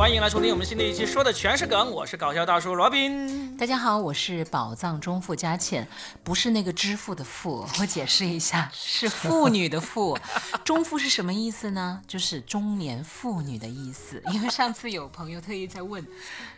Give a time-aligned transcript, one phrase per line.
[0.00, 3.54] 欢迎来收听我们新的一期，说的全是梗，我是搞笑大叔罗宾。
[3.58, 5.86] 大家好，我是宝藏中富佳倩，
[6.24, 10.18] 不是那个支付的付，我解释一下，是妇女的妇。
[10.64, 12.00] 中妇是什么意思呢？
[12.08, 14.22] 就是中年妇女的意思。
[14.32, 16.02] 因为上次有朋友特意在问，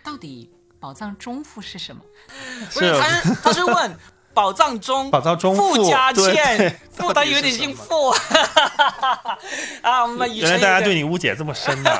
[0.04, 2.00] 到底宝藏中妇是什么？
[2.72, 3.96] 不是，他是他是问
[4.34, 6.76] 宝藏中宝藏中富富佳对倩对，
[7.06, 8.08] 富他以为你姓傅
[9.82, 11.90] 啊，我们以原来大家对你你误解这么深呐、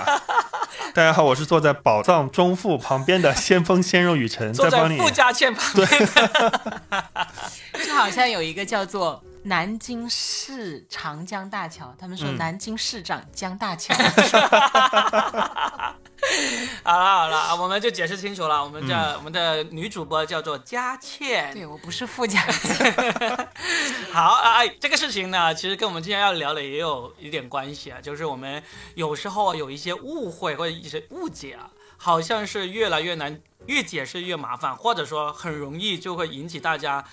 [0.94, 4.98] 大家好，我是坐在宝藏中富旁边的先锋鲜肉雨辰，坐在在帮你。
[4.98, 6.08] 富家倩旁边，
[7.86, 12.36] 就好像有一个叫做南京市长江大桥，他们说嗯。
[12.36, 13.94] 南京市长江大桥。
[16.84, 19.16] 好了好了，我们就解释清楚了，我们这、嗯。
[19.16, 22.94] 我们的女主播叫做佳倩，对我不是富家倩，
[24.14, 28.62] 好啊，哎，这个事情呢，其实跟我们今天要聊的也有一点关系啊，就是我们
[28.94, 37.04] 有时候有一些误会或者一些误解啊，好像是越来越难，越解释越麻烦，或者说很容易就会引起大家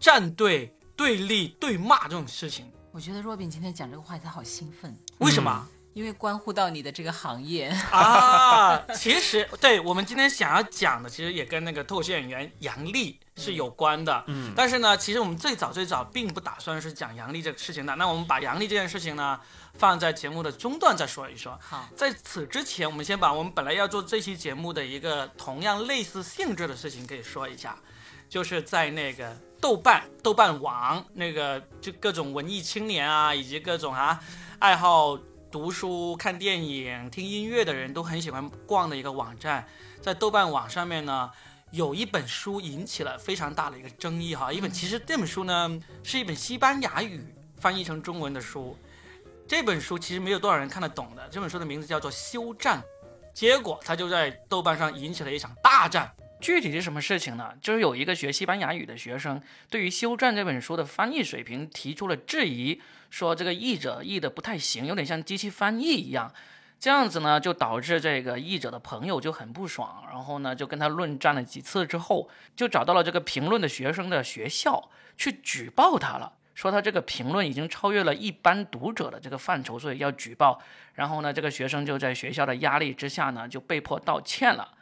[0.00, 2.70] 站队、对立、对骂这种事情。
[2.92, 5.66] 我觉得若饼今天讲这个话题他好兴奋，为什么？
[5.94, 7.68] 因为关乎到你的这个行业。
[7.90, 14.24] 啊， 其实对我们今天想要讲的，其实也跟那个脱口秀演员杨笠是有关的。
[14.26, 17.94] 嗯但是呢，其实我们最早最早并不打算是讲杨笠这个事情的。
[17.94, 19.38] 那我们把杨笠这件事情呢，
[19.74, 21.56] 放在节目的中段再说一说。
[21.62, 27.76] 好，在此之前，我们先把我们本来要做这期节目的一个同样类似性质的事情可以说一下，
[28.28, 34.22] 就是在那个豆瓣、豆瓣网那个就各种文艺青年啊，以及各种啊
[34.58, 35.18] 爱好
[35.50, 39.66] 读书、看电影、听音乐的人都很喜欢逛的一个网站，
[40.02, 41.30] 在豆瓣网上面呢。
[41.70, 48.76] 有一本书引起了非常大的一个争议哈，一本其实这本书呢是一本西班牙语翻译成中文的书，
[49.48, 51.28] 这本书其实没有多少人看得懂的。
[51.32, 52.80] 这本书的名字叫做《休战》，
[53.32, 56.14] 结果它就在豆瓣上引起了一场大战。
[56.44, 57.54] 具体是什么事情呢？
[57.62, 59.40] 就是有一个学西班牙语的学生
[59.70, 62.78] 对于《休战》这本书的翻译水平提出了质疑，
[63.08, 66.30] 说这个译者译的不太行，有点像机器翻译一样。
[66.78, 76.34] 这样子呢，就导致这个译者的朋友就很不爽，然后呢，就跟他论战了几次之后，就找到了这个评论的学生的学校去举报他了。
[76.54, 80.60] 说他这个评论已经超越了一般读者的这个范畴，所以要举报。
[80.92, 84.72] 然后呢，这个学生就在学校的压力之下呢，就被迫道歉了。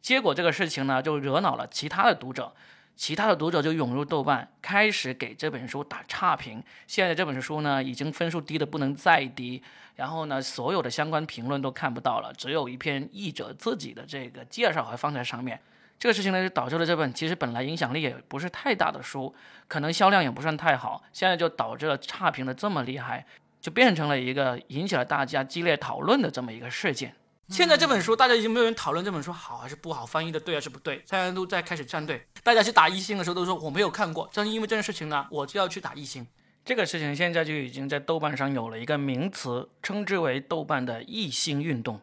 [0.00, 2.52] 结果这个事情呢，就惹恼了其他的读者，
[2.96, 6.62] 其他的读者就涌入豆瓣，开始给这本书打差评。
[6.86, 9.62] 现在这本书呢，已经分数低的不能再低，
[9.96, 15.60] 然后呢，所有的相关评论都看不到了，只有一篇译者自己的这个介绍还放在上面。
[15.98, 19.34] 这个事情呢，就导致了这本其实本来影响力也不是太大的书，
[19.66, 23.26] 可能销量也不算太好，现在就导致了差评的这么厉害，
[23.60, 27.14] 就变成了一个引起了大家激烈讨论的这么一个事件。
[27.48, 32.26] 现在这本书，大家已经没有人讨论这本书好还是不好，翻译的对还是不对，大家都在开始站队。
[32.42, 36.26] 大家去打一星的时候都说我没有看过，正因为这件事情呢，我就要去打一星。
[36.64, 42.00] 这个事情现在就已经在豆瓣上有了一个名词，称之为豆瓣的一星运动。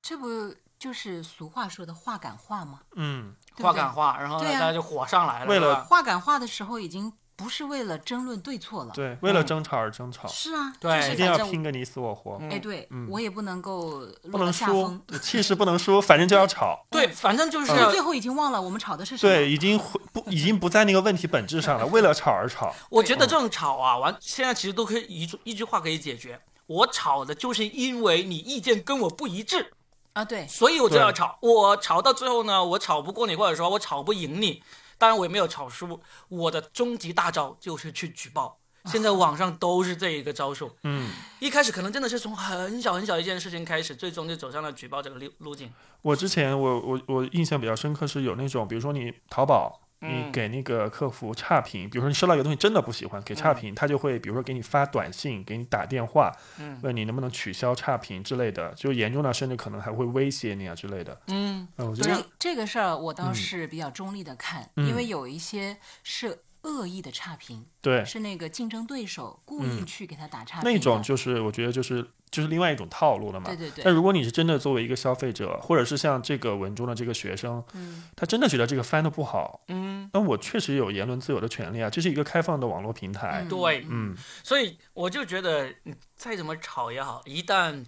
[0.00, 2.80] 这不就是俗话说的话赶话吗？
[2.94, 8.92] 嗯，对对话赶话，然后呢，啊大家就火上来了，为了话赶话的时候，已经不是为了争论对错了。
[8.94, 16.84] 对，为了争吵而争吵，是啊，对就是一定要拼个你死我活，哎，对、嗯我也不能够不能输。，气势不能输，反正就要吵。
[16.90, 19.32] 对，反正就是最后已经忘了我们吵的是什么。
[19.32, 19.78] 对，已经
[20.12, 22.74] 不已经不在那个问题本质上了， 为了吵而吵。
[22.88, 26.40] 我觉得这种吵啊，完现在其实都可以一句一句话可以解决。
[26.66, 29.72] 我吵的就是因为你意见跟我不一致，
[30.14, 31.36] 啊，对，所以我就要吵。
[31.42, 34.62] 我吵到最后呢，我吵不过你，或者说我吵不赢你，
[34.98, 36.00] 当然我也没有炒书。
[36.28, 38.58] 我的终极大招就是去举报。
[38.86, 40.76] 现在网上都是这一个招数。
[40.82, 41.10] 嗯，
[41.40, 45.72] 一开始可能真的是从很小很小一件事情开始，最终就走上了举报这个路路径。
[46.02, 49.80] 我之前我我我印象比较深刻是有那种，比如说你淘宝。
[50.06, 56.78] 你嗯给那个客服差评，比如说你收到一个东西真的不喜欢，给差评，他就会比如说给你发短信，给你打电话，嗯。
[56.82, 61.18] 问你能不能取消差评之类的，就严重到甚至可能还会威胁你啊之类的。
[61.28, 63.34] 嗯，嗯，我觉得这这个事儿我倒嗯。
[63.34, 64.86] 是比较中立的看，嗯。
[64.88, 73.46] 因为有一些是恶意的差评，对是那个竞争对手故意嗯去给他打差评的、那种就是我觉得就是就是另外一种套路了嘛。
[73.46, 83.42] 对对对但如果你是真的作为一个消费者，或者是像这个文中的这个学生，嗯他真的觉得这个翻的不好，嗯，那我确实有言论自由的权利啊，这是一个开放的网络平台。
[83.44, 87.84] 嗯对，嗯，所以我就觉得，你再怎么吵也好，一旦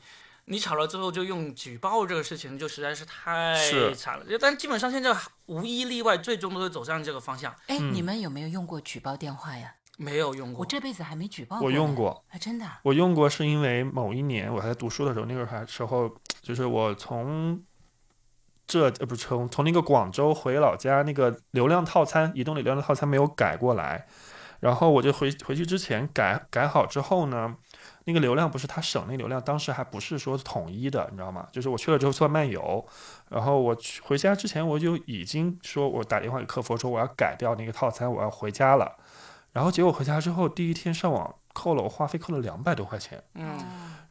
[0.46, 4.24] 你吵了之后就用举报这个事情，就实在是太是惨了。
[4.40, 5.14] 但基本上现在
[5.46, 7.52] 无一例外，最终都会走向这个方向。
[7.66, 9.74] 哎，嗯你们有没有用过举报电话呀？
[9.98, 11.66] 没有用过，我这辈子还没举报过。
[11.66, 12.78] 我用，过，啊，真的啊。
[12.82, 17.60] 我用过是因为某一年我还在读书的时候，那个还时候就是我从
[18.66, 24.06] 浙呃不是从从那个广州回老家，那个流量套餐，移动流量套餐没有改过来，
[24.60, 27.56] 然后我就回回去之前改改好之后呢，
[28.06, 31.48] 那个流量不是他省那流量，当时还不是说统一的，你知道吗？
[31.52, 32.86] 就是我去了之后算漫游，
[33.28, 38.96] 然后我去回家之前我就已经说我打电话给客服说我要改掉那个套餐，我要回家了，
[39.52, 43.22] 然后结果回家之后第一天上网扣了我话费扣了两百多块钱。
[43.34, 43.58] 嗯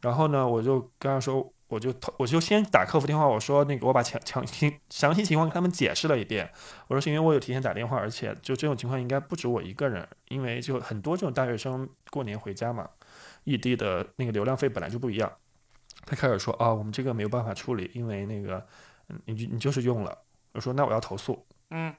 [0.02, 6.48] 然后呢，我就跟他说，我就我就先打客服电话，我说那个我把详详细详细情况跟他们解释了一遍。
[6.86, 12.88] 我说是因为我有提前打电话，而且就这种情况应该不止我一个人，因为就很多这种大学生过年回家嘛，
[13.46, 15.32] 异地的那个流量费本来就不一样。
[16.04, 18.64] 他开始说啊，我们这个没有办法处理，因为那个
[19.08, 20.18] 嗯你你就是用了。
[20.52, 21.94] 我说那我要投诉，嗯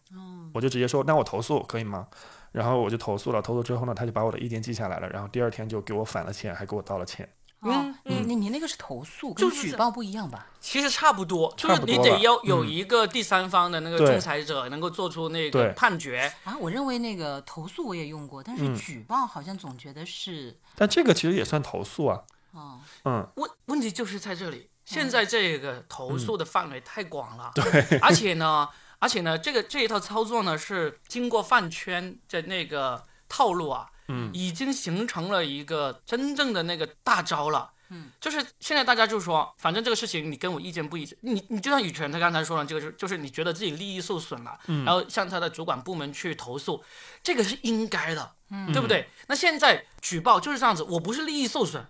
[0.54, 2.08] 我就直接说那我投诉可以吗？
[2.52, 7.28] 然后我就投诉了，投诉之后呢，他就把我的意见记下来了，然后第二天就给我返了钱，还给我道了歉。
[7.59, 10.48] 哦嗯，你你你那个是投诉，跟就是举报不一样吧？
[10.59, 12.69] 其实差不多，就是你得要有嗯。
[12.69, 16.31] 一个第三方的那个仲裁者能够做出那个判决。
[16.44, 18.75] 啊，我认为那个投诉我也用过，但是嗯。
[18.77, 22.21] 举报好像总觉得是但这个其实也算投诉啊，
[22.51, 28.69] 哦，嗯，问问题就是在这里，现在这个投诉的范围太广了，嗯对，而且呢，
[29.00, 37.71] 而且呢，这个这一套操作呢是经过饭圈的那个套路啊，嗯已经形成了一个真正的那个大招了。
[37.89, 46.83] 嗯，就是现在大家就说，反正这个事情你跟我意见不一致，你你就像雨辰他刚才说了，这个是就是你觉得自己利益受损了，嗯然后向他的主管部门去投诉，
[47.24, 49.07] 这个是应该的，嗯对不对？
[49.27, 51.86] 那现在举报就是这样子，我不是利益受损，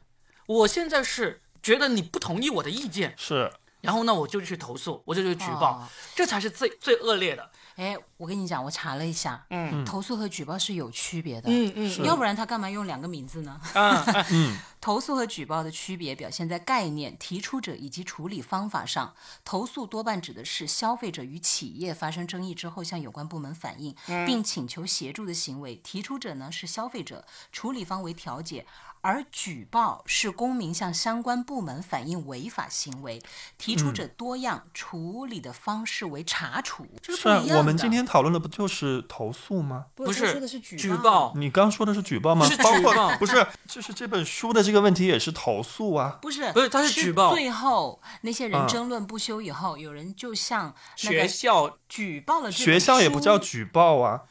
[0.46, 7.50] 我现在是觉得你不同意我的意见，是，然后呢我就去投诉，我就去举报，哦这才是最最恶劣的。
[7.78, 11.50] 哎，我跟你讲，我查了一下，嗯投诉和举报是有区别的。
[11.50, 13.62] 嗯嗯要不然他干嘛用两个名字呢？
[13.76, 19.14] 嗯，嗯投诉和举报的区别表现在概念、提出者以及处理方法上。
[19.46, 23.96] 投诉多半指的是消费者与企业发生争议之后向有关部门反映，
[24.26, 28.66] 并请求协助的行为；提出者呢是消费者，处理方为调解。
[29.02, 33.22] 而举报是公民向相关部门反映违法行为，
[33.58, 37.58] 提出者多样，处理的方式为查处，这是是啊不一样，的。
[37.60, 39.86] 我们今天讨论的不就是投诉吗？
[39.96, 42.46] 不是说的是举举报报，你刚说的是举报吗？
[42.46, 46.20] 是举报不是，就是这本书的这个问题也是投诉啊。
[46.22, 54.24] 不是不是他是举报最后那些人嗯争论不休以后，有人就向学校举报了学校也不叫举报啊，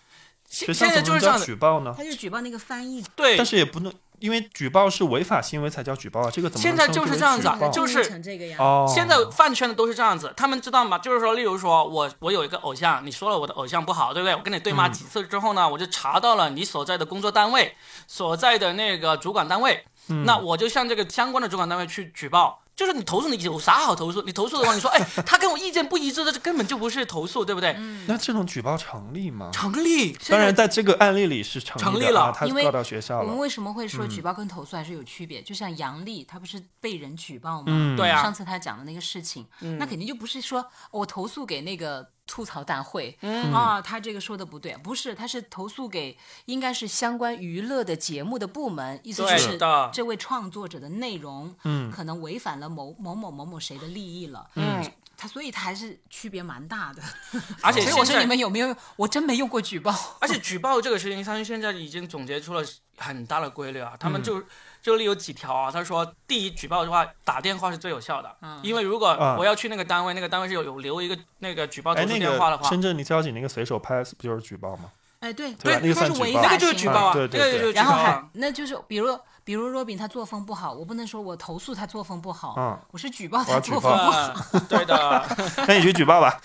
[0.49, 1.95] 学校怎么能叫举报呢？
[1.97, 8.61] 他就举报那个翻译，对但，是也不能，因为举报是违法行为才叫举报啊，这个怎么现在就是这样子啊就是成这个样。
[8.61, 10.99] 哦，现在饭圈的都是这样子，他们知道吗？
[10.99, 14.35] 就是说，例如说我我有一个偶像，你说了我的偶像不好，对不对？
[14.35, 17.75] 我跟你对骂几次之后呢，我就查到了你所在的工作单位
[18.07, 19.85] 所在的那个主管单位，
[20.25, 22.63] 那我就向这个相关的主管单位去举报。
[22.77, 24.21] 就是你投诉，你有啥好投诉？
[24.23, 27.73] 你投诉的话，你说，哎， 他跟我意见不一致，这根本就不是投诉，对不对？
[28.07, 29.51] 那这种举报成立吗？
[29.51, 30.13] 成立。
[30.29, 33.25] 当然，在在这个案例里是成成立的啊，他因为告到学校了。
[33.25, 35.41] 我们为什么会说举报跟投诉还是有区别？
[35.41, 37.65] 就像杨丽，她不是被人举报吗？
[37.69, 39.47] 嗯，对啊上次她讲的那个事情，
[39.79, 49.59] 那肯定就不是说我投诉给那个吐槽大会，嗯啊，他这个说的不对，不是，他是投诉给应该是相关娱乐的节目的部门，意思就是
[49.93, 54.85] 这位创作者的内容，嗯可能违反了某某某某某谁的利益了，嗯，
[55.17, 57.03] 他所以他还是区别蛮大的。
[57.63, 58.77] 而且 所以我说你们有没有？
[58.97, 59.95] 我真没用过举报。
[60.21, 62.63] 而且举报这个事情，他们现在已经总结出了
[62.99, 63.93] 很大的规律啊。
[63.95, 64.43] 嗯他们就、
[64.87, 74.85] 就例有几条啊，他说，第一，举报的话，打电话是最有效的，嗯因为如果啊我要去那个单位，那个单位是有有留一个那个举报投哎，诉电话的话，个深圳你交警那个随手拍不就是举报吗？
[75.19, 78.25] 哎，对对那个他算举报是违法那个就是举报啊，啊对对对然后还。
[78.35, 84.19] 那就是比如比如若饼他作风不好，我不能说我投诉他作风不好，嗯我是举报他作风不好。
[84.19, 84.35] 啊，
[84.69, 85.25] 对的，
[85.69, 86.37] 那你去举报吧，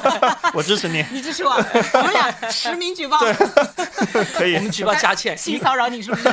[0.52, 3.18] 我支持你， 你支持我，我们俩实名举报，
[4.36, 4.60] 可以我。
[4.60, 6.30] 们举报佳倩，性骚扰你是不是？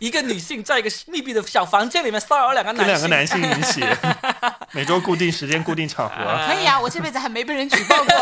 [0.00, 3.84] 一个女性在一个密闭的小房间里面骚扰两个男性，两个男性引起，
[4.72, 6.16] 每周固定时间、固定场合。
[6.48, 8.12] 可以啊，我这辈子还没被人举报过，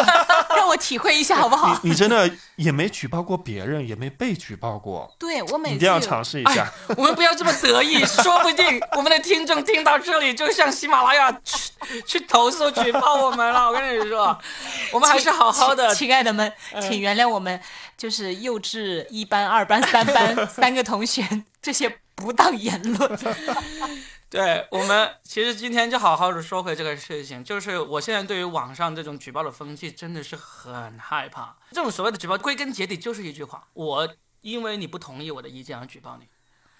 [0.55, 1.81] 让我体会一下好不好？
[1.83, 6.50] 你真的也没举报过别人，也没被举报过，对我每次一定要尝试一下。
[6.97, 13.69] 我们不要这么得意， 说不定我们的听众听到这里就向喜马拉雅去去投诉举报我们了。
[13.69, 14.38] 我跟你说，
[14.92, 17.61] 我们还是好好的亲亲爱的们，请原谅我们，
[17.97, 23.19] 就是幼稚一班、二班、三班 三个同学这些不当言论。
[24.28, 31.57] 对我们，其实今天就好好的说回这个事情，就是我现在对于网上这种举报的风气真的是很害怕。
[31.73, 34.09] 这种所谓的举报，归根结底就是一句话：我
[34.40, 36.26] 因为你不同意我的意见而举报你，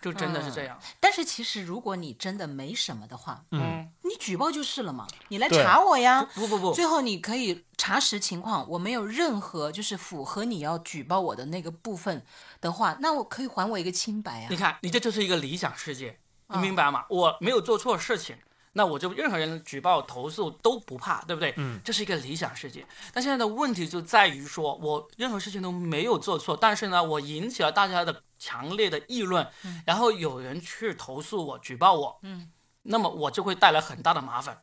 [0.00, 0.78] 就真的是这样。
[0.99, 6.26] 但是其实如果你真的没什么的话，嗯，你举报就是了嘛，你来查我呀。
[6.35, 12.25] 不不不，最后你可以查实情况，我没有任何就是符合你要举报我的那个部分
[12.61, 14.57] 的话，那我可以还我一个清白啊你。
[14.57, 17.04] 看，你这就是一个理想世界，你嗯明白吗？
[17.11, 18.37] 我没有做错事情，
[18.72, 21.52] 那我就任何人举报投诉都不怕，对不对？
[21.56, 22.86] 嗯，这是一个理想世界。
[23.12, 29.46] 但现在的问题就在于说，我任何事情都没有做错，但是呢，我引起了大家的强烈的议论，
[29.84, 32.50] 然后有人去投诉我、举报我，嗯，
[32.82, 34.62] 那么我就会带来很大的麻烦。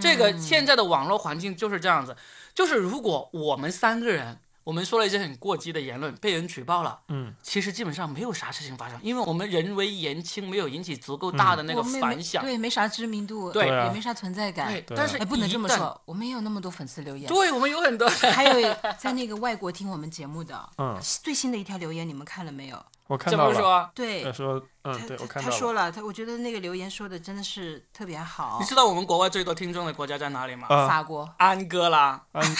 [0.00, 2.16] 这个现在的网络环境就是这样子，
[2.54, 12.42] 就是如果我们三个人，我们说了一些很过激的言论，被人举报了，嗯，其实基本上没有啥事情发生，因为我们人为言轻，没有引起足够大的那个反响。
[12.42, 14.72] 对，没啥知名度，对也没啥存在感。
[14.72, 15.44] 对，对但是哎，不能。
[15.48, 17.28] 这么说，我们也有那么多粉丝留言。
[17.28, 22.84] 对我们有很多 还有在那个外国听我们节目的，嗯，最新的一条留言你们看了没有？
[23.06, 23.54] 我看到了。
[23.54, 23.90] 怎么说？
[23.94, 25.52] 对他，说，嗯，他对我看到了。
[25.52, 28.66] 他说了，他我觉得那个留言说的真的是特别好你。
[28.66, 30.66] 知道我们国外最多听众的国家在哪里吗？
[30.68, 32.20] 啊，法国，安哥拉。
[32.32, 32.42] 安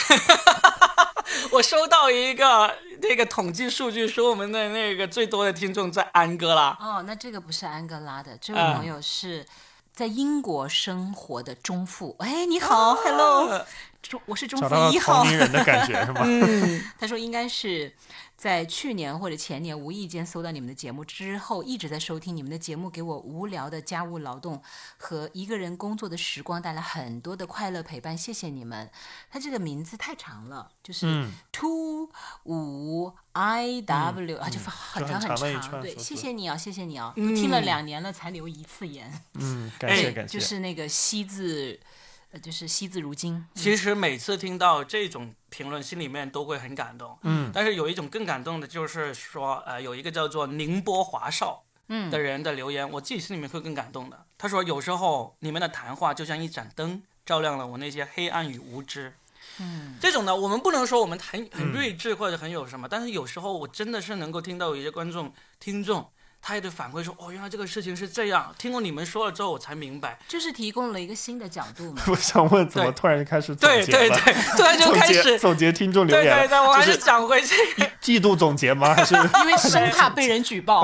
[1.51, 6.77] 我收到一个那个统计数据，说我们的那个最多的听众在安哥拉。
[6.79, 9.45] 哦，那这个不是安哥拉的，这位嗯朋友是
[9.93, 12.15] 在英国生活的中富。
[12.19, 13.65] 哎，你好，Hello，
[14.01, 15.31] 中我是中找到了富一号同。
[15.31, 16.21] 龄人的感觉是吗？
[16.25, 17.93] 嗯，他说应该是
[18.37, 24.61] 在去年或者前年无意间搜到你们的节目之后，一直在收听你们的节目，给我无聊的家务劳动
[24.97, 28.91] 和一个人工作的时光带来很多的快乐陪伴，谢谢你们。
[29.31, 32.09] 他这个名字太长了，就是嗯 two
[32.43, 35.81] 五 i w 啊，就很长很长。
[35.81, 40.37] 对，谢谢你啊，谢谢你啊，嗯听了两年了才留一次言，嗯， 感哎谢感谢。
[40.37, 41.85] 就是那个西字，呃，
[42.39, 43.45] 就是惜字如金。
[43.53, 47.17] 其实每次听到这种评论，心里面都会很感动。
[47.23, 54.25] 嗯，但是有一种更感动的，就是说，呃，有一个叫做宁波华少嗯的人的留言，我自己心里面会更感动的。
[54.37, 59.13] 他说，有时候你们的谈话就像一盏灯，照亮了我那些黑暗与无知。
[59.59, 66.09] 嗯，这种呢，我们不能说我们很很睿智或者很有什么，但是有时候我真的是能够听到有一些观众、听众，
[66.47, 68.53] 他也得反馈说，哦，原来这个事情是这样。
[68.55, 70.19] 听过你们说了之后，我才明白。
[70.27, 72.03] 就是提供了一个新的角度嘛。
[72.05, 73.97] 我想问，怎么突然就开始总对结了？
[73.97, 78.93] 对对， 突然就开始，总结听众留言，对对对，我还是是讲回这个，季度总结吗？
[78.93, 80.81] 还是 因为生怕被人举报，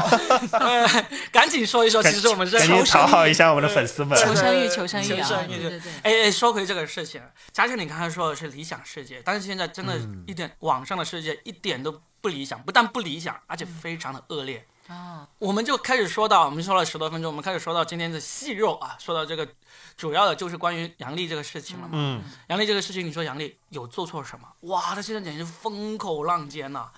[0.53, 0.87] 呃，
[1.31, 4.17] 赶紧说一说，其实我们是赶紧讨好一下我们的粉丝们？
[4.17, 5.27] 求生欲，求生欲啊！
[5.29, 14.65] 求生欲对对对，哎哎，说回这个事情，假设你刚才说的是理想世界，但是现在真的嗯一点、网上的世界一点都不理想，不但不理想，而且非常的恶劣。
[14.87, 19.47] 哦，我们就开始说到，我们说了十多分钟，我们开始说到今天的细肉啊，说到这个
[19.95, 21.93] 主要的就是关于杨笠这个事情了嘛。
[21.93, 24.47] 嗯，杨笠这个事情，你说杨笠有做错什么？
[24.61, 26.89] 哇，他现在简直是风口浪尖呐、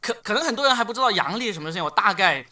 [0.00, 2.44] 可可能很多人还不知道杨笠什么事情，我大概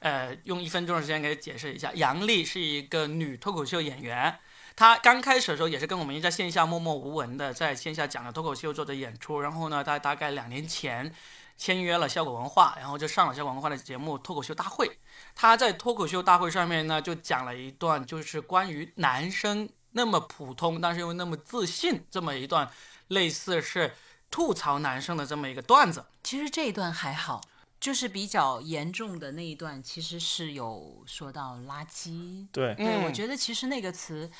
[0.00, 1.90] 呃用一分钟的时间给解释一下。
[1.94, 4.38] 杨笠是一个女脱口秀演员，
[4.76, 11.12] 她刚开始的时候也是跟我们在线下默默无闻的在线下讲了脱口秀做的演出，然后呢，她大概两年前。
[11.56, 14.86] 签约了效果文化，然后就上了效果文化的节目《脱口秀大会》。
[15.34, 22.68] 他在脱口秀大会上面呢，就讲了一段就是关于男生那么普通，但是又那么自信这么一段，
[23.08, 23.94] 类似是
[24.30, 26.04] 吐槽男生的这么一个段子。
[26.22, 27.40] 其实这一段还好，
[27.80, 32.46] 就是比较严重的那一段，其实是有说到垃圾。
[32.50, 34.30] 对，对，我嗯觉得其实那个词，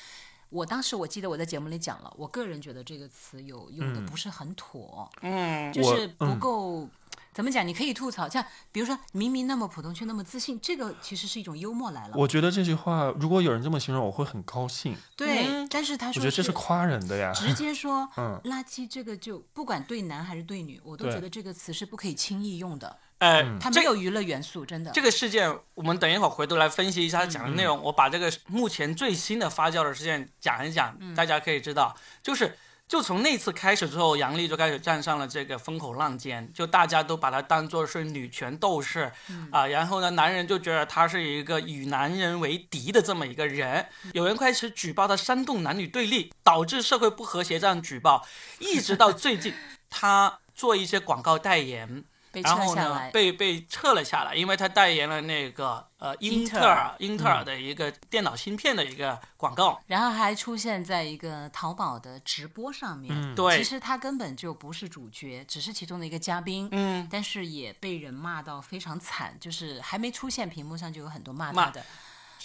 [0.49, 6.89] 我当时我记得我在节目里讲了，我个人觉得这个词有用的嗯不是很妥，嗯，就是不嗯够。
[7.35, 7.67] 怎么讲？
[7.67, 12.13] 你可以吐槽，像比如说明明那么普通却那么自信，这个其实是一种幽默来了。
[12.15, 14.95] 我觉得这句话，如果有人这么形容，我会很高兴。
[15.17, 17.33] 对，嗯但是他说我觉得这是夸人的呀。
[17.33, 24.91] 直接说嗯垃圾，这个就不管对男还是对女，我都觉得这个词是不可以轻易用的，呃，嗯它这没有娱乐元素，真的。
[24.91, 27.77] 这个事件，我们等一会儿回头来分析一下他讲的内容。
[27.81, 39.11] 我把这个目前最新的发酵的事件讲一讲，大家可以知道，就是就从那次开始之后，杨笠就开始站上了这个风口浪尖，就大家都把她当做是女权斗士
[39.51, 48.25] 啊、然后呢，男人就觉得她是一个与男人为敌的这么一个人，有人开始举报她煽动男女对立，导致社会不和谐这样举报，
[48.59, 49.53] 一直到最近，
[49.89, 52.03] 她做一些广告代言。
[52.35, 59.79] 被然后呢撤下来，，被被撤了下来，因为他代言了那个呃英英特特尔尔英特尔的一个电脑芯片的一个广告。
[59.87, 63.15] 然后还出现在一个淘宝的直播上面。
[63.15, 66.67] 嗯对其实他根本就不是主角，只是其中的一个嘉宾。
[66.73, 71.85] 嗯，但是也被人骂到非常惨，就是还没出现屏幕上就有很多骂骂他的。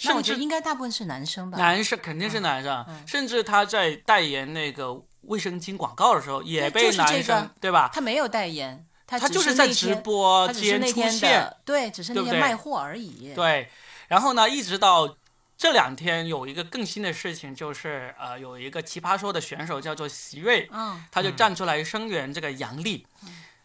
[0.03, 1.57] 那我甚至觉得应该大部分是男生吧。
[1.57, 7.89] 男生肯定是男生，甚至他在代言那个卫生巾广告的时候也被对就是这男生，个对吧？
[7.93, 13.33] 他没有代言，他他就是在直播间出现，的，对，只是那对不对天卖货而已。
[13.35, 13.69] 对。
[14.07, 15.17] 然后呢，一直到
[15.57, 23.05] 这两天有一个更新的事情，就是呃，有一个奇葩说的选手叫做席瑞，嗯，他就站出来声援这个杨笠。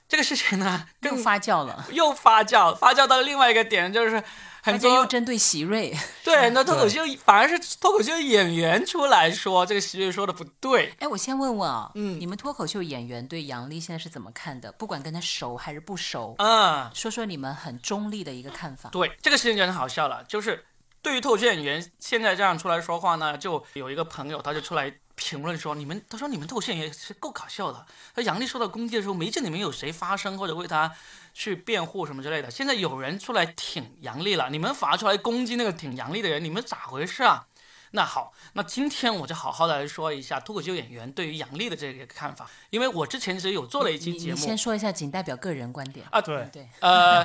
[0.08, 4.20] 这个事情呢，更发酵了，又发酵，发酵到另外一个点，就是
[4.66, 5.96] 很大家又多针对席瑞。
[6.24, 10.92] 对很多脱口秀，反而是脱口秀演员出来说这个席瑞说的不对。
[10.98, 14.72] 哎，我先问问啊，嗯你们脱口秀演员对杨笠现在是怎么看的？
[14.72, 18.90] 不管跟他熟还是不熟，嗯，说说你们很中立的一个看法。
[18.90, 20.64] 对，这个事情就很好笑了，就是
[21.00, 27.86] 对于脱口秀演员现在这样出来说话呢，就有一个朋友他就出来评论说，你们他说你们脱口秀演员是够搞笑的。
[28.14, 30.92] 他杨笠受到攻击的时候，没见你们有谁发声或者为他
[31.38, 32.50] 去辩护什么之类的。
[32.50, 37.46] 现在有人出来挺杨笠了，你们反而出来攻击那个挺杨笠的人，你们咋回事啊？
[37.90, 46.06] 那好，那今天我就好好的来说一下脱口秀演员对于杨笠的这个看法，因为我之前其实有做了一期你你节目先说一下，仅代表个人观点。
[46.10, 47.22] 啊，对，对，呃，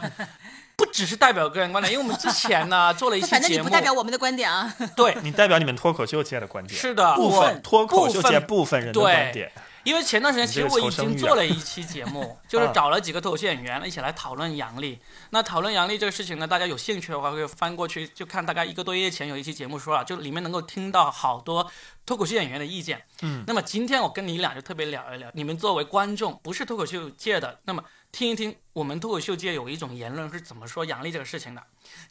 [0.76, 4.74] 不只是代表个人观点，因为我们之前呢 做了一期反正你，不代表我们的观点啊。
[4.94, 9.50] 对，你代表你们脱口秀界的观点，是的，部分脱口秀界部分人的观点。
[9.84, 15.00] 因为前段时间其实我已经做了一期节目， 就是啊找了几个脱口秀演员一起来讨论杨笠。
[15.32, 21.72] 那讨论杨笠这个事情呢，大家有兴趣的话可以翻过去就看，大概一个多月前有一期节目说了，就里面能够听到好多
[22.06, 23.04] 脱口秀演员的意见。
[23.22, 31.64] 嗯，那么今天我跟你俩就特别聊一聊，你们作为观众不是脱口秀界的，那么听一听我们脱口秀界有一种言论是怎么说杨笠这个事情的。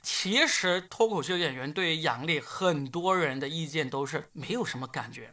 [0.02, 5.32] 其实脱口秀演员对于杨笠很多人的意见都是没有什么感觉。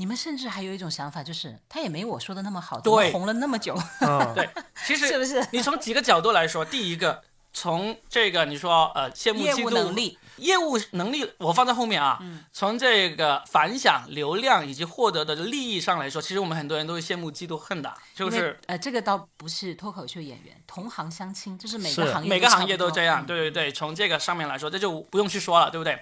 [0.00, 3.76] 你们甚至还有一种想法，就是他也没我说的那么好，怎么对红了那么久？
[4.00, 4.48] 嗯， 对，
[4.86, 5.44] 其实是不是？
[5.50, 7.20] 你从几个角度来说，第一个，
[7.52, 12.18] 从这个你说呃羡慕嫉妒务能力，业务能力我放在后面啊。
[12.20, 23.24] 嗯从这个反响、流量以及获得的利益上来说，其实我们很多人都是羡慕、嫉妒、恨的，就是呃，这个倒不是脱口秀演员，同行相亲，就是每个行业每个行业都这样。
[23.24, 26.00] 嗯对对对，从这个上面来说，这就不用去说了，对不对？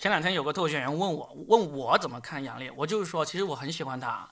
[0.00, 4.26] 前两天有个脱口秀演员问我，问我怎么看杨笠，我就是说，其实我很喜欢他。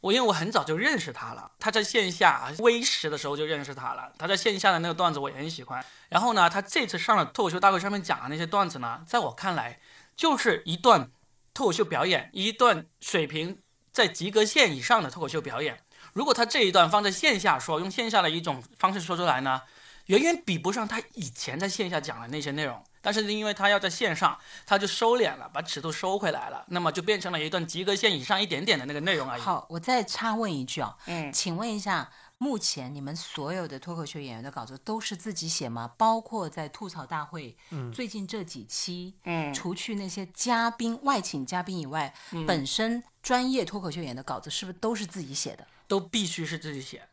[0.00, 5.86] 我因为我很早就认识他了，他在线下微时的时候就认识他了，他在线下的那个段子我也很喜欢。
[6.08, 9.78] 然后呢，他这次上了脱口秀大会上面讲的那些段子呢，在我看来
[10.16, 11.08] 就是一段
[11.54, 13.60] 脱口秀表演，一段水平
[13.92, 15.78] 在及格线以上的脱口秀表演。
[16.12, 19.62] 如果他这一段放在线下说，用线下的一种方式说出来呢，
[20.06, 22.82] 远远比不上他以前在线下讲的那些内容。
[23.04, 29.42] 但是因为他要在线上，他就收敛了，把尺度收回来了，那么就变成了一段及格线以上一点点的那个内容而已。
[29.42, 35.92] 好，我再插问一句啊，嗯，请问一下，目前你们所有的脱口秀演员的稿子都是自己写吗？
[35.98, 42.14] 包括在吐槽大会，嗯最近这几期，嗯除去那些嘉宾外请嘉宾以外，
[42.46, 45.66] 本身专业脱口秀演员的稿子是不是都是自己写的？
[45.86, 47.06] 都必须是自己写。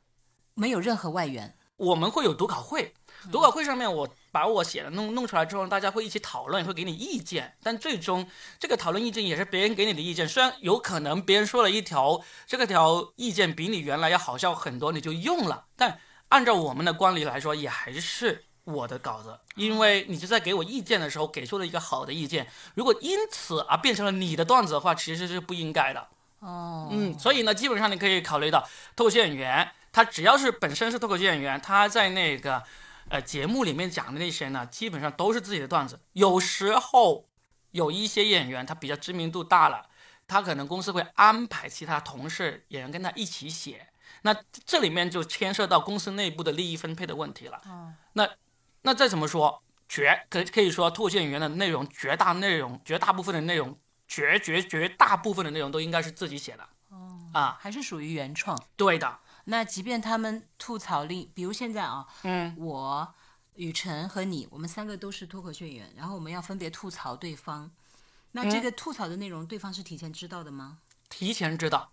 [0.53, 1.53] 没有任何外援？
[1.77, 2.93] 我们会有读稿会，
[3.31, 7.55] 读稿会上面我把我写的弄弄出来之后，大家会一起讨论，会给你意见。
[7.61, 8.27] 但最终
[8.59, 18.45] 这个讨论意见也是别人给你的意见，虽然有可能别人说了一条，这个条意见比你原来要好笑很多，你就用了，但按照我们的惯例来说，也还是。
[18.63, 26.07] 我的稿子，因为你就在给我意见的时候给出了一个好的意见，如果因此而变成了你的段子的话，其实是不应该的。
[26.39, 28.63] 哦，嗯，所以呢，基本上你可以考虑到
[28.95, 32.61] 脱口秀演员，他只要是本身是脱口秀演员，他在那个
[33.11, 35.99] 呃节目里面讲的那些呢，基本上都是自己的段子。
[36.13, 37.27] 有时候
[37.71, 39.89] 有一些演员他比较知名度大了，
[40.27, 43.89] 他可能公司会安排其他同事演员跟他一起写，
[44.21, 44.33] 那
[44.65, 47.61] 这里面就牵涉到公司内部的利益分配的问题了。
[47.65, 48.27] 哦那
[48.83, 56.67] 那再怎么说，绝可可以说脱口秀演员的内容，绝大内容，绝大部分的内容，绝绝绝大部分的内容都应该是自己写的。
[57.33, 58.59] 啊，还是属于原创。
[58.75, 59.19] 对的，
[59.51, 63.13] 那即便他们吐槽力，比如现在啊，嗯，我、
[63.55, 67.69] 雨辰和你，我们三个都是脱口秀演员，然后我们要分别吐槽对方。
[68.31, 70.77] 那这个吐槽的内容，对方是提前知道的吗？
[71.09, 71.91] 提前知道，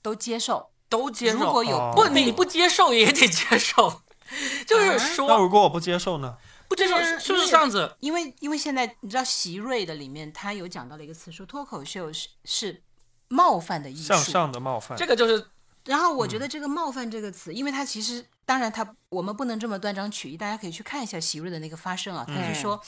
[0.00, 0.70] 都接受。
[0.88, 1.38] 都接受。
[1.38, 4.02] 如果有哦不，你不接受也得接受，
[4.64, 6.36] 就是说、那如果我不接受呢？
[6.68, 7.96] 不接受是不是这样子？
[7.98, 12.82] 因为因为现在你知道席瑞的里面，他有讲到了一个词，说脱口秀是是
[13.28, 14.08] 冒犯的艺术。
[14.08, 15.48] 向上的冒犯这，个就是
[15.84, 22.80] 然后我觉得这个“冒犯”这个词，因为它其实当然它我们不能这么断章取义，大家可以去看一下席瑞的那个发声啊，他是说，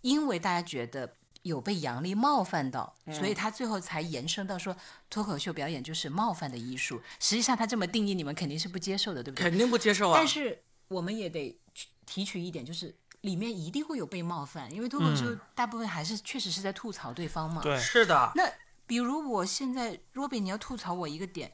[0.00, 4.76] 因为大家觉得有被杨笠冒犯到，所以他最后才延伸到说
[5.08, 7.00] 脱口秀表演就是冒犯的艺术。
[7.20, 9.48] 实际上他这么定义，你们肯定是不接受的，对不对？
[9.48, 10.14] 肯定不接受啊。
[10.16, 17.62] 但是我们也得去提取一点，就是里面一定会有被冒犯，因为脱口秀大部分还是确实是在吐槽对方嘛。
[17.62, 18.42] 对，是的，那
[18.86, 21.52] 比如我现在若比你要吐槽我一个点，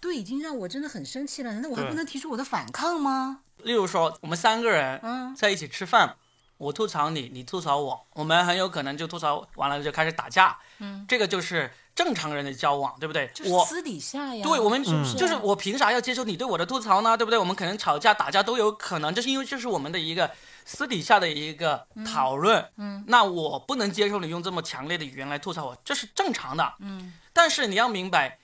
[0.00, 3.40] 都已经让我真的很生气了，难道我还不能提出我的反抗吗？
[3.64, 6.14] 例如说我们三个人嗯在一起吃饭，
[6.56, 10.56] 我吐槽你，你吐槽我，我们很有可能就吐槽完了就开始打架。
[10.78, 13.28] 嗯，这个就是正常人的交往，对不对？
[13.28, 15.16] 我就是私底下呀，对我们是是？
[15.16, 17.16] 就是我凭啥要接受你对我的吐槽呢？
[17.16, 17.38] 对不对？
[17.38, 20.30] 我们可能吵架打架都有可能，就是因为这是我们的一个
[20.64, 22.64] 私底下的一个讨论。
[22.76, 26.74] 嗯，那我不能接受你用这么强烈的语言来吐槽我，这是正常的。
[26.78, 28.38] 嗯，但是你要明白，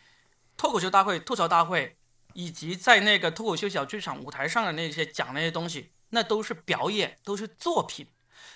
[0.57, 1.97] 脱口秀大会、吐槽大会，
[2.33, 8.07] 以及在那个脱口秀小剧场舞台上的那些讲那些东西，那都是表演，都是作品。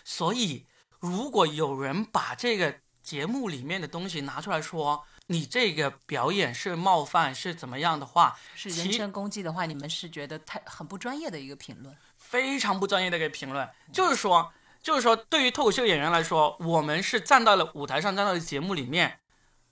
[0.04, 0.66] 所以，
[1.00, 11.94] 如果有人把这个节目里面的东西拿出来说，你这个表演是冒犯是怎么样的话，是人身攻击的话，你们是觉得太很不专业的一个评论。
[12.16, 19.20] 非常不专业的一个评论，就是说，就是说，对于脱口秀演员来说，我们是站到了舞台上，站到了节目里面，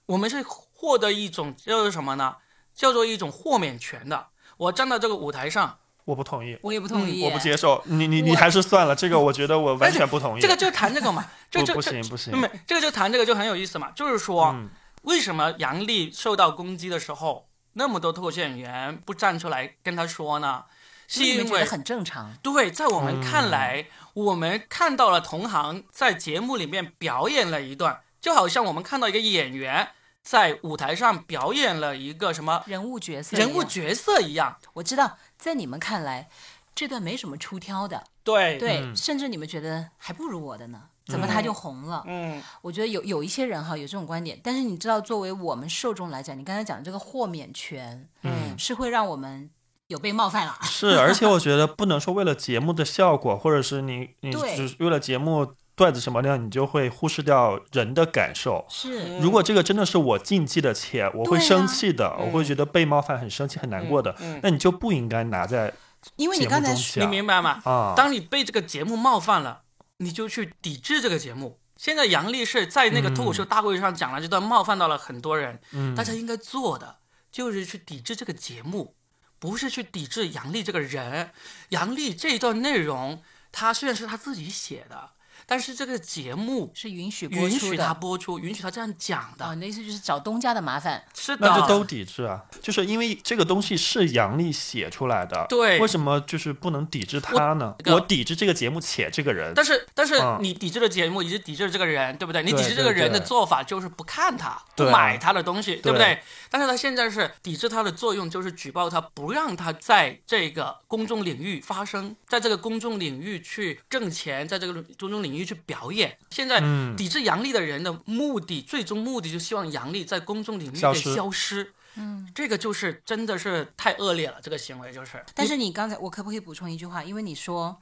[0.07, 0.43] 我们是
[0.77, 2.37] 获得一种叫做什么呢？
[2.75, 4.27] 叫做一种豁免权的。
[4.59, 7.83] 我站到这个舞台上，我不同意，我也不同意，我不接受。
[7.87, 10.41] 你你你还是算了，这个我觉得我 完全不同意。
[10.41, 14.69] 这个就谈这个嘛， 这就这不行不行没，有这个就谈这个就很有意思嘛，就是说，嗯
[15.03, 20.65] 为什么杨笠受到攻击的时候，那么多脱口秀演员不站出来跟他说呢？
[21.09, 22.35] 是因为很正常。
[22.43, 29.91] 对，在我们看来，嗯我们看到了同行在节目里面表演了一段，就好像我们看到一个演员
[30.27, 34.57] 在舞台上表演了一个什么人物角色，人物，角色一样。
[34.73, 36.29] 我知道，在你们看来，
[36.75, 38.97] 这段没什么出挑的，对，对，嗯。
[38.97, 42.03] 甚至你们觉得还不如我的呢，怎么他就红了？
[42.09, 48.59] 嗯，我觉得有有一些人哈有这种观点，但是你知道，作为我们受众来讲，你刚才讲的这个豁免权，嗯。
[48.59, 49.49] 是会让我们
[49.87, 50.59] 有被冒犯了。
[50.62, 54.57] 是，而且我觉得不能说为了节目的效果，或者是你你对。
[54.57, 58.65] 只是为了节目段子什么的，你就会忽视掉人的感受。
[58.69, 65.75] 是，如果这个真的是我禁忌的且我会生气的，我会觉得被冒犯很生气很难过的，嗯那你就不应该拿在
[66.17, 67.61] 因为你刚才你明白吗？
[67.65, 67.93] 啊。
[67.95, 69.62] 当你被这个节目冒犯了，
[69.99, 71.61] 你就去抵制这个节目。
[71.77, 75.61] 现在杨笠是在那个脱口秀大会上讲了这段，冒犯到了很多人。
[75.73, 76.97] 嗯大家应该做的
[77.31, 78.95] 就是去抵制这个节目，
[79.39, 81.33] 不是去抵制杨笠这个人。
[81.69, 83.21] 杨笠这一段内容，
[83.53, 85.11] 他虽然是他自己写的，
[85.46, 87.94] 但是这个节目是允许播允出许他的。
[87.94, 89.54] 播出，允许他这样讲啊，的。
[89.54, 91.02] 你的意思就是找东家的麻烦。
[91.14, 97.74] 是的，那就都抵制啊，就是因为这个东西是杨笠写出来的，对为什么就是不能抵制他呢？
[97.78, 102.42] 这个我抵制这个节目且这个人，但是但是嗯你抵制了节目，你是抵制了这个人，对不对？
[102.42, 106.22] 你抵制这个人的做法就是不看他，不买他的东西，对不对对？
[106.50, 116.18] 但是他现在是抵制他的作用，就是举报他，不让他在这个公众领域发声，在这个公众领域去挣钱，在这个公众领域去表演。
[116.31, 121.72] 现在嗯抵制杨笠的人的目的，最终目的就希望杨笠在公众领域给消失消失。
[121.99, 125.25] 嗯，这个就是真的是太恶劣了，这个行为就是。
[125.35, 127.03] 但是你刚才，我可不可以补充一句话？
[127.03, 127.81] 因为你说，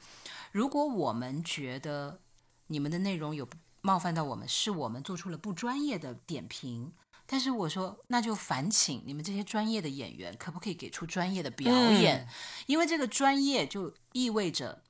[0.52, 2.20] 如果我们觉得
[2.68, 3.48] 你们的内容有
[3.80, 6.92] 冒犯到我们，是我们做出了不专业的点评。
[7.26, 12.28] 但是我说，那就烦请你们这些专业的演员，可不可以给出专业的表演？
[12.66, 14.83] 因为这个专业就意味着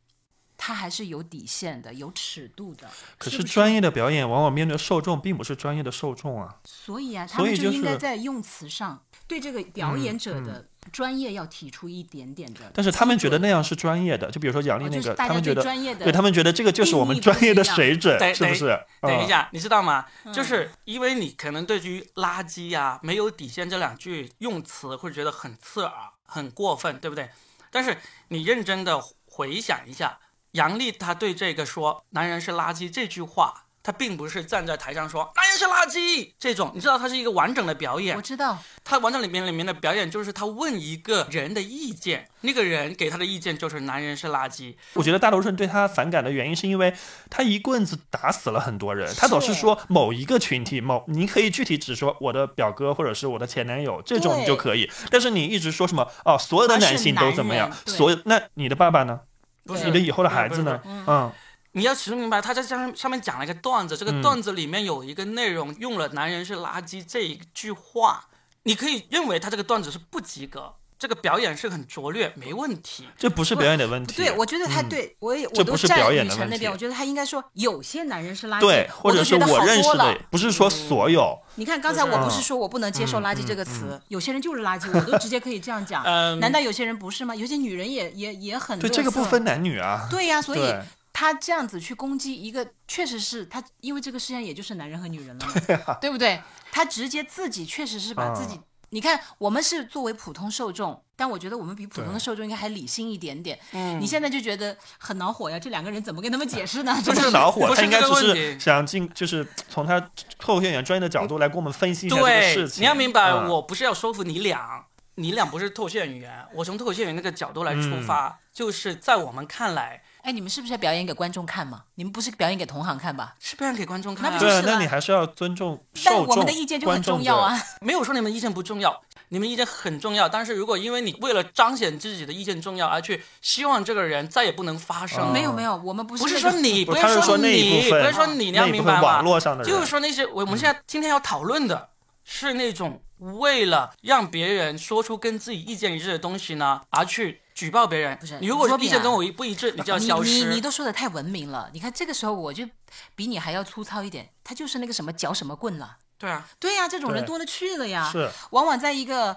[0.66, 2.88] 他还是有底线的，有尺度的。
[3.18, 6.56] 可是专业的表演往往面对受众并不是专业的受众啊。
[6.64, 12.72] 所以啊，他所以就应该是在用词上对这个表演者的专业要提出一点点的。
[12.72, 18.70] 但是他们觉得那样是专业的，就比如说杨笠哦那个，就是他们觉得，对专业的对他们觉得这个就是我们专业的水准，不是不是？
[19.02, 20.06] 嗯，等一下，你知道吗？
[20.32, 25.92] 就是因为你可能对于“垃圾”呀、没有底线这两句用词会觉得很刺耳、
[26.24, 27.28] 很过分，对不对？
[27.70, 27.98] 但是
[28.28, 30.16] 你认真的回想一下，
[30.54, 38.16] 杨笠他对这个说“男人是垃圾”这句话，他并不是站在台上说“男人是垃圾”这种，你知道，他是一个完整的表演。
[38.16, 38.22] 我。
[38.22, 44.76] 知道，他完整里面里面的表演就是他问一个人的意见，那个人给他的意见就是“男人是垃圾”。
[44.94, 46.94] 我觉得大多数人对他反感的原因是因为
[47.28, 57.68] 他一棍子打死了很多人，他总是说某一个群体，某你可以具体只说我的表哥或者是我的前男友这种你就可以，但是你一直说什么哦，所有的男性都怎么样？
[57.86, 59.22] 所有那你的爸爸呢？
[59.64, 59.84] 不是。
[59.84, 60.80] 你的以后的孩子呢？
[60.84, 61.32] 嗯，
[61.72, 68.26] 你要其实明白，他在上上面讲了一个段子，这个嗯段子里面有一个内容用了“男人是垃圾”这一句话，
[68.62, 70.74] 你可以认为他这个段子是不及格，
[71.04, 73.06] 这个表演是很拙劣，没问题。
[73.18, 74.16] 这不是表演的问题。
[74.16, 81.38] 对，我觉得他对、我也这不是我都站表演的问雨辰那边，我觉得他应该说有些男人是垃圾，对，或者是我都觉得我认识好多了的，不是说所有。
[81.56, 86.02] 你看，刚才我不是说我不能接受“垃圾”这个词，有些人就是垃圾，我都直接可以这样讲。
[86.04, 87.34] 嗯难道有些人不是吗？
[87.34, 90.08] 有些女人也也也很对，这个不分男女啊。
[90.10, 90.74] 对呀、所以
[91.12, 95.46] 他这样子去攻击一个，确实是他，因为这个世界上也就是男人和女人了
[95.84, 96.40] 嘛，对不对？
[96.72, 98.58] 他直接自己确实是把自己
[98.94, 103.58] 你看，我们是作为普通受众，但我觉得我们比普通的受众应该还理性一点点。
[103.72, 106.96] 嗯你现在就觉得很恼火呀，这两个人怎么跟他们解释呢？
[107.04, 109.98] 不是恼火，他应该这个只是想进，就是从他
[110.38, 112.82] 脱口秀演员专业的角度来给我们分析一下这个对事，情。
[112.82, 121.82] 你要明白，嗯我不是要说服你俩，你俩不是脱口秀演员，我从脱口秀演员那个角度来出嗯发，就是在我们看来哎，你们是不是要表演给观众看嘛？
[121.96, 123.34] 你们不是表演给同行看吧？
[123.38, 124.44] 是表演给观众看、啊那不。
[124.44, 127.60] 就是了那你还是要尊重受众，但我们的意见就很重要啊。。
[127.82, 139.22] 没有说你们意见不重要，你们意见很重要，但是如果因为你为了彰显自己的意见重要而去希望这个人再也不能发声，哦没有没有，我们不是不是说你，不是说你，不是说你，你要明白吗网？
[139.22, 141.90] 络上的，就是说那些我们现在今天要讨论的
[142.24, 148.16] 是那种为了让别人说出跟自己意见一致的东西呢，而去举报别人。
[148.18, 150.60] 不是你如果说意见跟我一不一致，你就要消你你你。
[150.60, 152.68] 都说的太文明了，你看这个时候我就
[153.14, 155.98] 比你还要粗糙一点，他就是那个什么嚼什么棍了。
[156.18, 158.08] 对啊，对呀、这种人多了去了呀。
[158.10, 159.36] 是往往在一个，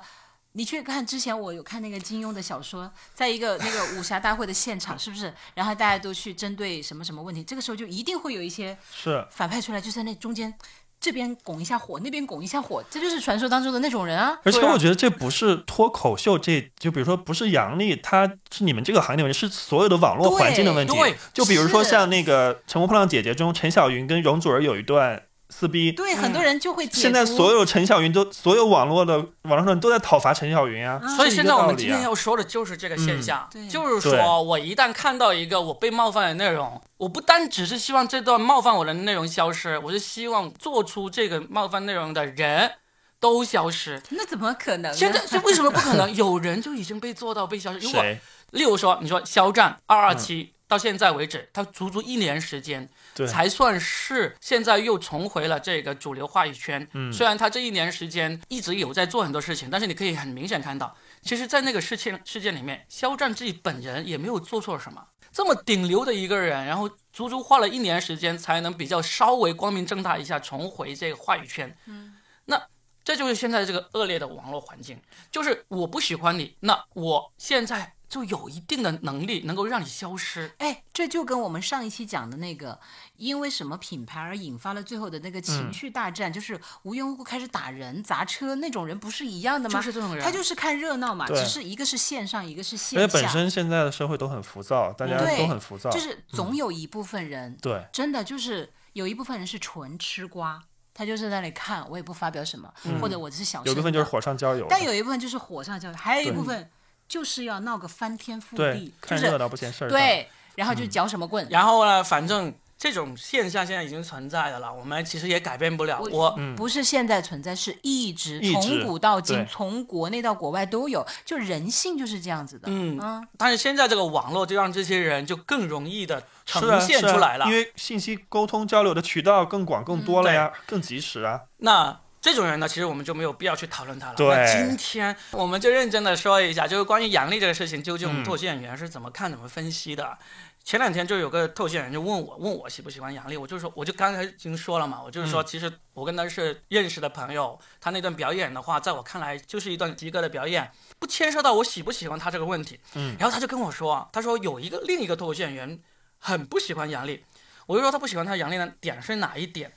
[0.54, 5.34] 你去看之前我有看那个金庸的小说，在一个那个武侠大会的现场，是不是？
[5.54, 10.54] 然后大家都去针对什么什么问题，这个时候就一定会有一些是反派出来，就在那中间。
[11.00, 14.38] 这边拱一下火，那边拱一下火，这就是传说当中的那种人啊！
[14.44, 20.94] 而且我觉得这不是脱口秀这，就比如说不是杨笠，他是你们这个行业的问题，是所有的网络环境的问题。
[20.94, 31.02] 对对就比如说像那个《乘风破浪姐姐》中，陈小云跟容祖儿有一段撕逼，对，很多人就会现在所有陈小云都，所有网络的网络上都在讨伐陈小云啊。
[31.16, 42.72] 所以现在我们今天要说的就是这个现象，就是说我一旦看到一个我被冒犯的内容，我不单只是希望这段冒犯我的内容消失，我是希望做出这个冒犯内容的人
[43.20, 44.02] 都消失。
[44.10, 44.94] 那怎么可能？
[44.94, 46.14] 现在 是为什么不可能？
[46.16, 47.80] 有人就已经被做到被消失。
[47.80, 48.04] 如果？
[48.52, 52.90] 例如说，你说肖战二二七到现在为止，他足足一年时间，
[53.28, 56.88] 才算是现在又重回了这个主流话语圈。
[56.94, 65.08] 嗯虽然他这一年时间一直有在做很多事情，但是你可以很明显看到，其实，在那个事件事件里面，肖战自己本人也没有做错什么。
[65.32, 71.76] 这么顶流的一个人，然后足足花了一年时间才能比较稍微光明正大一下重回这个话语圈。
[71.86, 72.60] 嗯，那
[73.04, 75.00] 这就是现在这个恶劣的网络环境，
[75.30, 80.52] 就是我不喜欢你，那我现在就有一定的能力能够让你消失。
[80.60, 82.80] 哎，这就跟我们上一期讲的那个，
[83.17, 89.80] 因为什么品牌而引发了最后的那个嗯情绪大战，就是无缘无故开始打人、砸车那种人，不是一样的吗？
[89.80, 93.02] 就是这种人他就是看热闹嘛，对只是一个是线上，一个是线下。
[93.02, 95.89] 因为本，身现在的社会都很浮躁，大家都很浮躁。
[95.89, 100.62] 就是总有一部分人，对，真的就是有一部分人是纯吃瓜，
[100.93, 103.70] 他就是在那里看，我也不发表什么，或者我只是小声的。
[103.70, 104.65] 有一部分就是火上浇油。
[104.70, 106.70] 但有一部分就是火上浇油，还有一部分
[107.08, 109.96] 就是要闹个翻天覆地，，就是看热闹不嫌事儿大。
[109.96, 111.48] 对，然后嗯就搅什么棍。
[111.50, 116.00] 然后呢，反正这种现象现在已经存在的了，我们其实也改变不了。
[116.12, 122.67] 我不是现在存在，是一直一直从古到今，从国内到国外都有，就人性就是这样子的。
[122.70, 127.46] 嗯啊，但是现在这个网络就让这些人就更容易的呈现出来了。
[127.46, 131.41] 因为信息沟通交流的渠道更广更多了呀，更及时啊。
[131.58, 132.00] 那
[132.34, 134.16] 这种人呢，其实我们就没有必要去讨论他了。
[134.16, 140.18] 对那今天我们就认真的说一下，就是关于杨笠这个事情，究竟我们嗯脱口演员是怎么看、怎么分析的。
[140.63, 152.78] 前两天就有个脱口秀演员就问我，问我喜不喜欢杨笠，我就说，我就刚才已经说了嘛，我就是说，嗯其实我跟他是认识的朋友，他那段表演的话，在我看来就是一段及格的表演，不牵涉到我喜不喜欢他这个问题。
[152.96, 155.80] 嗯，然后他就跟我说，他说有一个另一个脱口秀演员
[156.18, 157.24] 很不喜欢杨笠，
[157.66, 159.72] 我就说他不喜欢他杨笠的点是哪一点，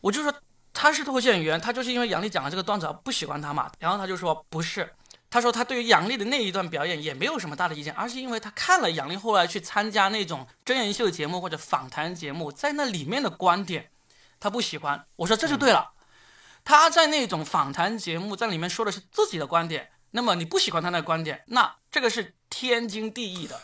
[0.00, 0.32] 我就说
[0.72, 3.70] 他是脱口秀演员，他就是因为杨笠讲了这个段子而不喜欢他嘛。
[3.78, 4.92] 然后他就说不是，
[5.30, 13.90] 他说他对于杨笠的那一段表演也没有什么大的意见，而是因为他看了杨笠后来去参加那种真人秀节目或者访谈节目，在那里面的观点
[14.40, 15.04] 他不喜欢。
[15.16, 15.92] 我说这就对了，
[16.64, 23.60] 他在那种访谈节目在里面说的是自己的观点，那么你不喜欢他那个观点，那这个是天经地义的，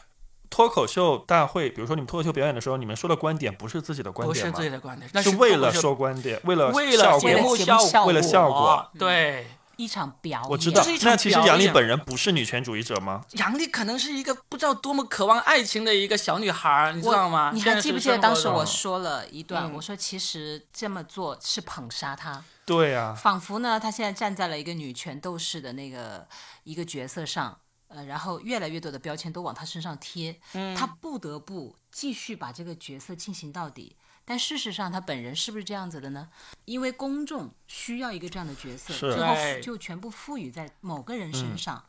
[0.51, 4.63] 脱口秀大会，比如说你们脱口秀表演的时候，你们说的观点不是自己的观点吗不是自？
[4.63, 8.91] 己的观点，那是为了说观点，为了为了节目效为了果效果。
[8.99, 9.47] 对。
[9.79, 13.25] 一场表演，我知道那其实杨丽本人不是女权主义者吗？
[13.35, 17.53] 杨丽可能是一个不知道多么渴望爱情的一个小女孩儿，你知道吗？
[17.55, 19.71] 你还记不记得当时我说说了一段？
[19.71, 26.27] 嗯我说其实这么做是捧杀她，对呀、仿佛呢她现在站在了一个女权斗士的那个
[26.65, 27.59] 一个角色上。
[27.89, 33.97] 呃，然后越来越多的标签都往他身上贴，嗯他不得不继续把这个角色进行到底。
[34.25, 36.29] 但事实上，他本人是不是这样子的呢？
[36.67, 41.83] 因为公众需要一个这样的角色，是最后就全部赋予在某个人身上。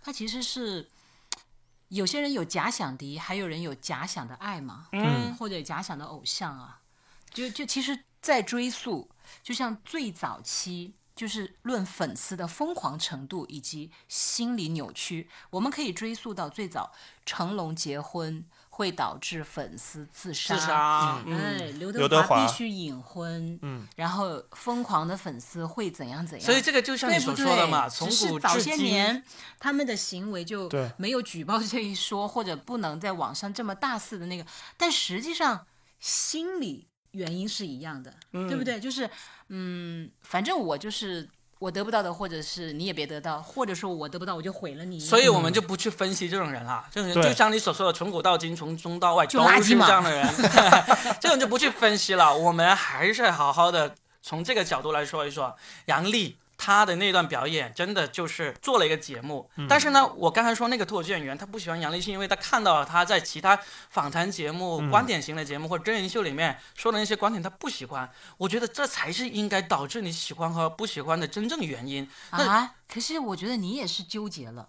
[0.00, 0.88] 他其实是
[1.88, 6.80] 有些人有假想敌，还有人有假想的爱嘛，嗯，或者假想的偶像啊。
[7.30, 9.10] 就就其实，在追溯，
[9.42, 16.92] 就像最早期就是论粉丝的疯狂程度以及心理扭曲，我们可以追溯到最早
[17.26, 20.54] 成龙结婚会导致粉丝自杀。
[20.54, 27.36] 自杀，哎嗯，，刘刘德华必须隐婚，嗯，然后疯狂的粉丝会怎样怎样，所以这个就像你所？
[27.36, 29.24] 说的嘛，从古早些至今，年
[29.58, 34.46] 他们的行为就没有举报这一说，或者不能在网上这么大肆的那个，
[34.76, 35.66] 但实际上
[35.98, 38.78] 心理原因是一样的，对不对？
[38.78, 39.08] 就是
[39.48, 41.28] 嗯，反正我就是。
[41.62, 44.98] 我得不到的，或者是你也别得到，或者说我得不到，我就毁了你。
[44.98, 46.84] 所以我们就不去分析这种人了。
[46.90, 50.26] 这种人就像你所说的，从古到今，从中到外就都是这样的人，
[51.22, 52.36] 这种就不去分析了。
[52.36, 56.36] 我们还是好好的从这个角度来说一说杨笠。
[56.64, 63.58] 她的那段表演真的就是做了一个节目，但是呢，我刚才说那个脱口秀演员他不喜欢杨笠，是因为他看到了他在其他
[63.90, 68.08] 访谈节目、观点型的节目或者真人秀里面说的那些观点，他不喜欢。
[68.38, 72.08] 我觉得这才是应该导致你喜欢和不喜欢的真正原因。
[72.30, 74.68] 那啊，可是我觉得你也是纠结了，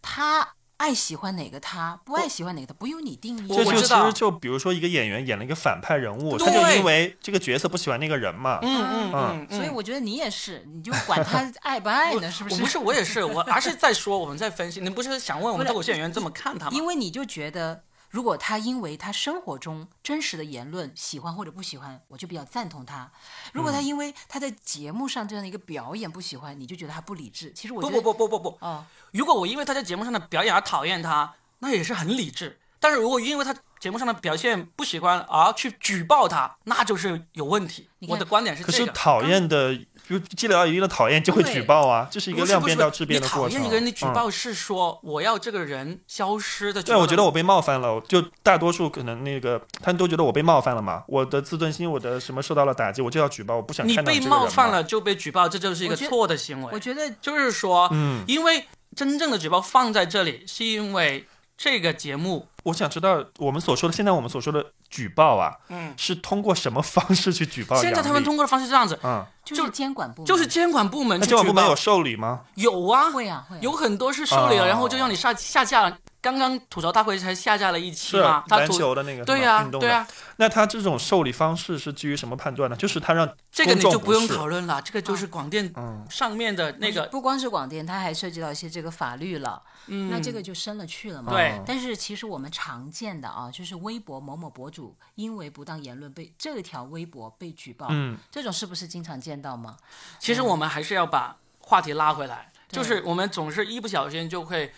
[0.00, 3.48] 他爱喜欢哪个他，不爱喜欢哪个他，不用你定义。
[3.48, 12.54] 这就我知道其实就比如说一个演员演了一个反派人物，他就因为这个角色不喜欢那个人嘛，嗯嗯嗯，嗯所以我觉得你也是，你就管他爱不爱呢，是不是？
[12.54, 14.80] 我不是，我也是，我而是在说，我们在分析。
[14.80, 16.72] 你不是想问我们脱口秀演员怎么看他吗？
[16.74, 23.08] 因为你就觉得，如果他因为他生活中真实的言论喜欢或者不喜欢，我就比较赞同他；
[23.52, 27.52] 如嗯果他因为他在节目上这样的一个表演不喜欢，你就觉得他不理智。
[27.52, 32.58] 其实我觉不得不不不不不，哦，如果我因为他在节目上的表演而讨厌他，那也是很理智。
[32.82, 37.90] 但是如果因为他节目上的表现不喜欢而去举报他，那就是有问题。
[38.08, 38.92] 我的观点是可是这个。
[38.92, 39.78] 讨厌的，
[40.10, 43.56] 就积累到一定的讨厌就会举报啊，这是一个量变到质变的过程。
[43.56, 54.26] 讨厌一个人，你举嗯报是说我要这个人消失的举对，我觉得我被冒犯了，就大多数可能那个他们都觉得我被冒犯了嘛，我的自尊心，我的什么受到了打击，我就要举报，我不想你被看到你被。
[54.26, 56.70] 冒犯了就被举报，这就是一个错的行为。
[56.72, 61.24] 我觉得就是说，嗯，因为真正的举报放在这里，是因为
[61.56, 67.80] 这个节目，我想知道我们所说的现在我们所说的举报啊，嗯，是通过什么方式去举报？
[67.80, 72.40] 现在他们通过的方式是这样子，嗯，就是监管部门就是监管部门监管部门有，受理吗？
[72.56, 73.60] 有啊，会啊会啊。
[73.62, 74.66] 有很多是受理了，哦。
[74.66, 75.96] 然后就让你下下架了。
[76.22, 79.86] 刚刚吐槽大会才下架了一期嘛，他篮吐球的那个对呀、是吗运动的。
[79.86, 82.76] 对呀、那他这种受理方式是基于什么判断呢？
[82.76, 86.04] 就是他让这个你就不用讨论了，这个就是广电嗯。
[86.10, 91.32] 上面的那个，不光是广电，它还涉及到一些这个法律了，嗯，那这个就深了去了嘛。
[91.32, 91.58] 对。
[91.64, 99.76] 但是其实我们常见的啊，就是微博某某博主因为不当言论被这条微博被举报，嗯，这种是不是经常见到吗？
[100.18, 104.72] 其实我们还是要把话题拉回来，对就是我们总是一不小心就会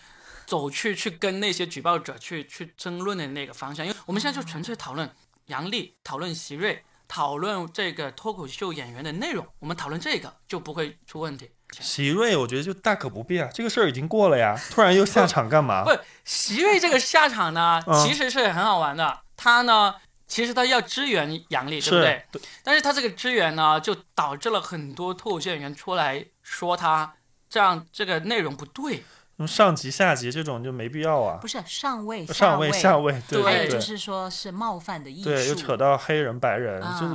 [0.46, 5.10] 走去去跟那些举报者去去争论的那个方向，因为我们现在就纯粹讨论
[5.46, 11.50] 杨笠，讨论席瑞，讨论这个脱口秀演员的内容，我们讨论这个就不会出问题。
[11.80, 15.90] 席瑞，我觉得就大可不必啊，这个事儿已经过了呀，突然又下场干嘛 不？
[16.24, 19.20] 席瑞这个下场呢，嗯其实是很好玩的。
[19.36, 19.94] 他呢，
[20.26, 22.24] 其实他要支援杨笠，对不对？
[22.32, 27.12] 对，但是他这个支援呢，就导致了很多脱口秀演员出来说他
[27.48, 29.02] 这样这个内容不对。
[29.38, 31.48] 嗯上级下级这种就没必要啊不。
[31.48, 37.06] 是上位上位位下位，对对还有就是说是冒犯的艺术，对，又扯到黑人白人，就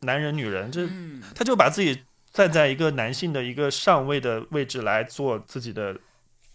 [0.00, 2.02] 男人女人，这嗯，他就把自己
[2.36, 5.98] 站在一个男性的一个上位的位置来做自己的，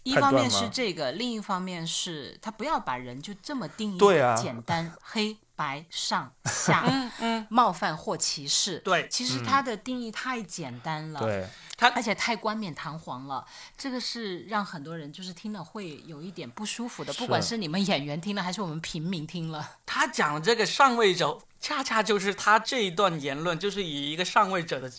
[0.04, 8.78] 一方面是这个，另一方面是他不要把人就这么定义，对啊简单 黑白上下， 嗯嗯，冒犯或歧视。
[8.78, 13.44] 对，其实他的定义太简单了，对，他而且太冠冕堂皇了，
[13.76, 19.68] 这个是让很多人就是听了会有一点不舒服的，不管是你们演员听了，还是我们平民听了。
[19.84, 24.90] 他讲的这个上位者，恰恰就是他这一段言论，就是以一个上位者的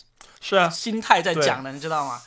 [0.46, 2.20] 是啊，心态在讲的，你知道吗？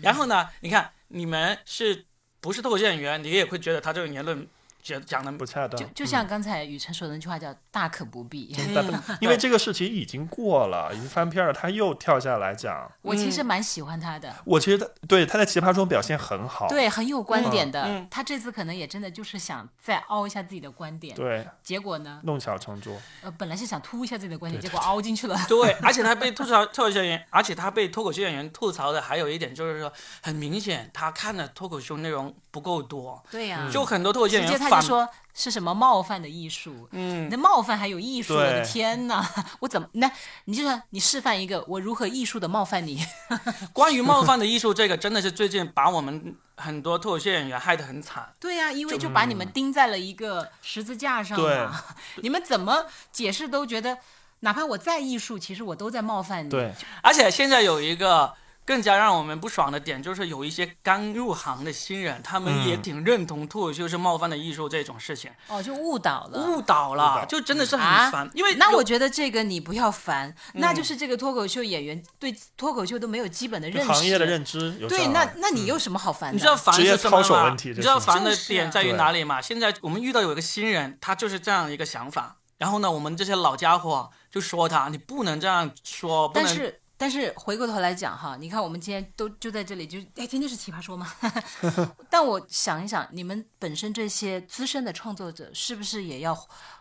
[0.00, 2.06] 然后呢，你看你们是
[2.40, 4.48] 不是脱口秀演员，你也会觉得他这个言论
[4.82, 5.86] 讲讲的不恰当就。
[5.94, 12.90] 就像刚才雨辰说的那句话叫“大可不必 ”。嗯因为这个事情已经过了，已经翻篇了，他又跳下来讲。
[13.02, 18.06] 我其实蛮喜欢他的，我其实他对他在奇葩中表现很好，对，很有观点的。
[18.10, 22.96] 他这次可能也真的就是想再凹一下自己的观点，对，结果呢，弄巧成拙。
[23.22, 25.38] 呃，本来是想突一下自己的观点，结果凹进去了。
[25.48, 36.88] 对， 而且他被吐槽脱口秀演员，而且他被脱口秀演员吐槽的还有一点就是说，很明显他看的脱口秀内容不够多，对呀、就很多脱口秀演员反他就说是什么冒犯的艺术。
[36.92, 39.24] 嗯那冒犯还有艺术，我的天哪！
[39.60, 40.10] 我怎么那？
[40.46, 43.04] 你就说你示范一个，我如何艺术的冒犯你？
[43.72, 48.32] 关于冒犯的艺术，这个真的是最近把我们很多脱口秀演员害得很惨。
[48.40, 51.84] 对呀、因为就把你们钉在了一个十字架上对嘛。
[52.22, 53.98] 你们怎么解释都觉得，
[54.40, 56.50] 哪怕我再艺术，其实我都在冒犯你。
[56.50, 58.34] 对，而且现在有一个
[58.68, 66.44] 更加让我们不爽的点就是有一些刚入行的新人，他们也嗯挺认同脱口秀是冒犯的艺术这种事情，哦，就误导了。
[66.50, 68.30] 误导了，就真的是啊很烦。
[68.34, 76.34] 因为那我觉得这个你不要烦，嗯那就是这个脱口秀演员对脱口秀都没有基本的认识，行业的认知有对，那那你有什么好烦的？
[76.34, 77.56] 你知道烦是什么吗？
[77.58, 79.40] 你知道烦的点在于哪里吗？
[79.40, 91.10] 现在我们遇到有一个新人，他就是这样一个想法，然后呢，我们这些老家伙就说他，你不能这样说，不能但是但是回过头来讲哈，你看我们今天都就在这里，就哎，今天是奇葩说吗？
[92.10, 96.34] 但我想一想，你们本身这些资深的创作者，是不是也要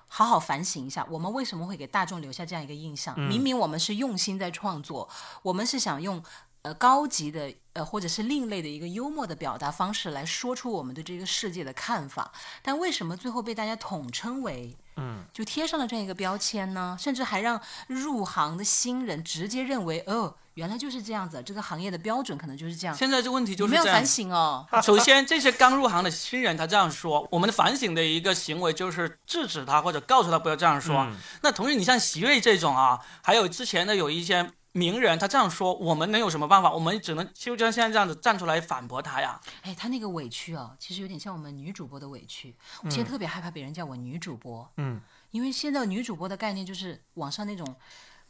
[0.07, 3.17] 好好反省一下，我们为什么会给大众留下这样一个印象？
[3.19, 5.07] 明明我们是用心在创作，
[5.43, 6.23] 我们是想用
[6.63, 12.31] 呃高级的呃或者是另类的一个幽默的表达方式来说出我们对这个世界的看法，
[12.63, 14.75] 但为什么最后被大家统称为？
[15.33, 22.95] 就贴上了这样一个标签呢，甚至还让入行的新人直接认为，哦，原来就是这样子，这个行业的标准可能就是这样。
[22.95, 24.05] 现在这问题就是你没有反。
[24.05, 31.01] 省哦， 首先，这些刚入行的新人，他这样说，我们的反省的一个行为就是制止他或者告诉他不要这样说。
[31.01, 36.71] 嗯那同时，你像席瑞这种啊，还有之前的有一些名人，他这样说，我们能有什么办法？
[36.71, 39.41] 我们只能就像现在这样子站出来反驳他呀。
[39.63, 42.55] 哎，他那个委屈哦，其实有点像我们女主播的委屈。
[42.83, 45.01] 我现在特别害怕别人叫我女主播，嗯，
[45.31, 47.75] 因为现在女主播的概念就是网上那种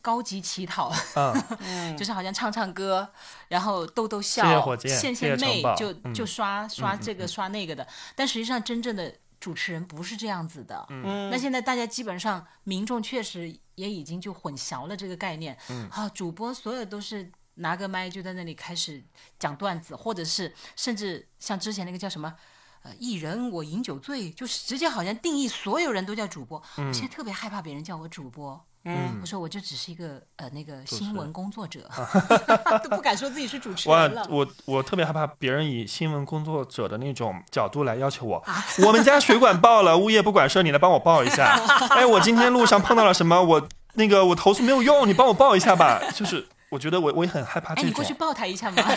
[0.02, 3.10] 高级乞讨，嗯， 就是好像唱唱歌，
[3.50, 7.86] 然后逗逗笑火、箭献献媚就嗯就刷刷这个刷那个的。
[8.16, 10.86] 但实际上，真正的主持人不是这样子的。
[10.90, 15.58] 嗯，那现在大家基本上民众确实也已经就混淆了这个概念。
[15.70, 19.04] 嗯啊，主播所有都是拿个麦就在那里开始
[19.40, 22.36] 讲段子，或者是甚至像之前那个叫什么。
[22.84, 26.62] 呃，艺人我饮酒醉，就是直接好像定义所有人都叫主播。
[26.78, 31.90] 我现在特别害怕别人叫我主播，嗯我说我就只是一个呃那个新闻工作者，
[32.84, 34.26] 都不敢说自己是主持人了，。
[34.30, 38.38] 我我特别害怕别人以新闻工作者的那种角度来要求我。
[38.46, 41.60] 啊我们家水管爆了，物业不管事儿，你来帮我报一下。
[41.92, 43.42] 哎，我今天路上碰到了什么？
[43.44, 46.02] 我那个我投诉没有用，你帮我报一下吧。
[46.14, 48.84] 就是我觉得我我也很害怕哎，这种你过，去抱他一下嘛。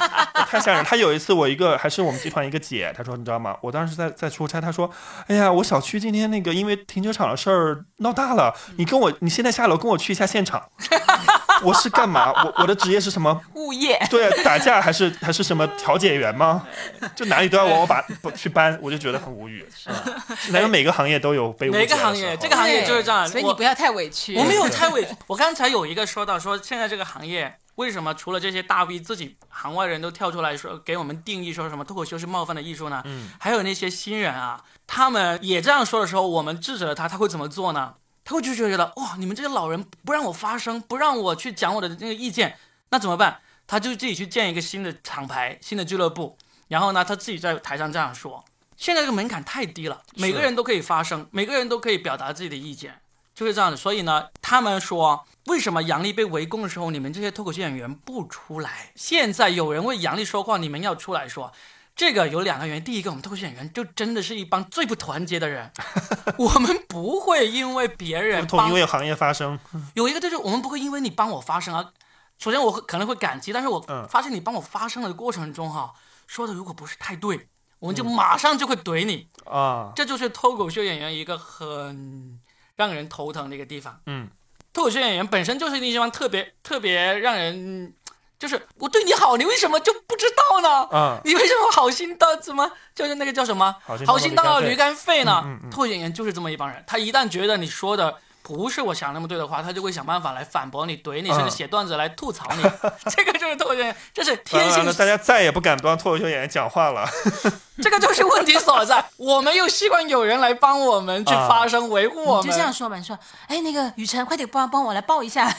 [0.48, 0.84] 太吓人。
[0.84, 3.56] 他有一次，我一个还是我们集团一个姐，她说你知道吗？
[3.60, 4.90] 我当时在在出差，她说，
[5.28, 10.68] 哎呀，我小区今天那个因为停车场的事儿闹大了，你跟我你现在下楼跟我去一下现场。
[11.62, 12.32] 我是干嘛？
[12.44, 13.40] 我我的职业是什么？
[13.54, 16.66] 物业， 对，打架还是还是什么调解员吗？
[17.14, 19.64] 就哪里都要我我把不去搬，我就觉得很无语。
[19.74, 20.02] 是吧？
[20.50, 23.28] 哪有每个行业都有被误解每个行业，这个行业就是这样。
[23.28, 24.36] 所以你不要太委屈。
[24.36, 25.10] 我没有太委屈。
[25.28, 33.02] 我刚才有一个说到说，现在这个行业为什么除了这些大 V 自己行外人都跳出来说给我们定义说什么脱口秀是冒犯的艺术呢？
[33.06, 37.94] 嗯，还有那些新人啊，他们也这样说的时候，我们制止了他，他会怎么做呢？
[38.24, 42.58] 他会就觉得哇，你们这些老人不让我发声，不让我去讲我的那个意见，
[42.90, 43.40] 那怎么办？
[43.66, 46.36] 他就自己去建一个新的厂牌、新的俱乐部，
[46.68, 48.44] 然后呢，他自己在台上这样说。
[48.76, 53.00] 现在这个门槛太低了，每个人都可以发声，每个人都可以表达自己的意见，
[53.34, 53.76] 就是这样的。
[53.76, 58.92] 所以呢，他们说，为什么杨笠被围攻的时候，你们这些脱口秀演员不出来？
[58.94, 61.52] 现在有人为杨笠说话，你们要出来说。
[61.94, 65.70] 这个有两个原因，第一个，我们脱口秀演员就真的是一帮最不团结的人，
[66.38, 69.58] 我们不会因为别人不因为行业发声，
[69.92, 71.92] 有一个就是我们不会因为你帮我发声啊，
[72.38, 75.92] 首先我会可能会感激，但是我嗯发现你帮我发声的过程中哈，
[76.26, 77.46] 说的如果不是太对，
[77.78, 82.40] 我们就马上就会怼你，啊，这就是脱口秀演员一个很
[82.76, 84.00] 让人头疼的一个地方。
[84.06, 84.28] 嗯，
[84.72, 87.92] 脱口秀演员本身就是那地方特别特别让人，
[88.38, 90.88] 就是我对你好，你为什么就不知道呢？
[90.92, 95.42] 嗯，你为什么好心到怎么就是那个叫什么好心好心当当了驴肝肺呢？
[95.70, 102.62] 脱口秀演员就是这么一帮人，他一旦觉得你说的不是我想那么对的话，他就会想办法来反驳你、怼你，嗯甚至写段子来吐槽你。
[103.10, 107.08] 这个就是脱口秀演员，这是天性 大家再也不敢帮脱口秀演员讲话了。
[107.82, 109.04] 这个就是问题所在。
[109.16, 112.50] 我们又希望有人来帮我们去发声，维护我们。
[112.50, 115.52] 就这样说吧，你说，哎，那个雨辰，快点帮帮我来抱一下，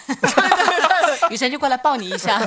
[1.32, 2.40] 雨辰就过来抱你一下。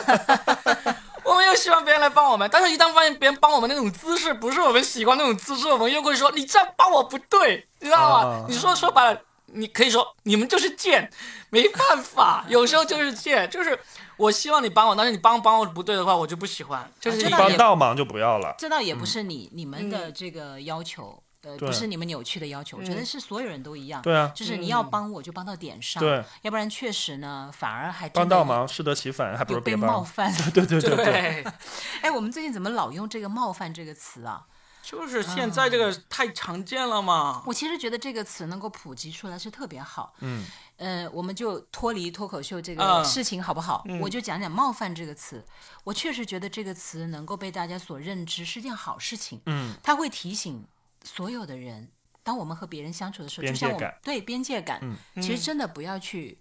[1.24, 8.28] 我们又希望别人来帮我们，但是一旦发现别人帮我们那种姿势不是我们喜欢那种姿势，我们又会说你这样帮我不对，你知道吗？
[8.30, 9.20] 啊你说说白了，
[9.56, 11.10] 你可以说你们就是贱，
[11.50, 13.78] 没办法，有时候就是贱，就是
[14.16, 18.54] 我希望你帮我，但是你帮帮我不对的话，我就不喜欢，就是一这倒也帮倒忙就不要了。
[18.58, 24.02] 这倒也不是你你们的这个要求，呃，不是你们扭曲的要求，我觉得是所有人都一样。
[24.02, 29.76] 对啊，就是你要帮我就帮到点上，对，要不然确实呢，反而还帮倒忙适得其反，还不如被。
[29.76, 30.32] 冒犯。
[30.52, 31.44] 对对对对，对，
[32.02, 34.46] 哎，我们最近怎么老用这个“冒犯”这个词啊？
[34.86, 37.42] 就是现在这个太常见了嘛。
[37.44, 40.14] 我其实觉得这个词能够普及出来是特别好。
[40.20, 43.82] 嗯，呃，我们就脱离脱口秀这个嗯事情好不好？
[43.86, 45.44] 嗯我就讲讲“冒犯”这个词。
[45.82, 49.42] 我确实觉得这个词能够被大家所认知是件好事情。
[49.46, 50.64] 嗯，它会提醒
[51.02, 51.90] 所有的人，
[52.22, 56.38] 当我们和别人相处的时候，就像我们边界感对边界感，嗯其实真的不要去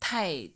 [0.00, 0.48] 太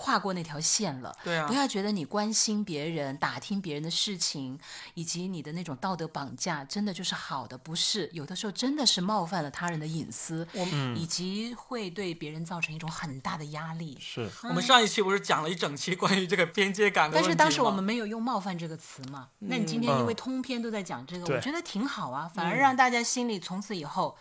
[0.00, 1.14] 跨过那条线了。
[1.22, 4.58] 对啊不，要觉得你关心别人、打听别人的事情，
[4.94, 8.08] 以及你的那种道德绑架，真的就是好的，不是？
[8.14, 13.98] 有的时候真的是冒犯了他人的隐私，嗯以及会对别人造成一种很大的压力。
[14.00, 17.28] 是我们上一期不是讲了一整期关于这个边界感的问题？
[17.28, 24.16] 但是当时我们没有用“冒犯”这个词嘛，那你今天因为嗯通篇都在讲这个，对我觉得挺好啊，反而嗯让大家心里从此以后，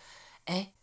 [0.46, 0.74] 哎，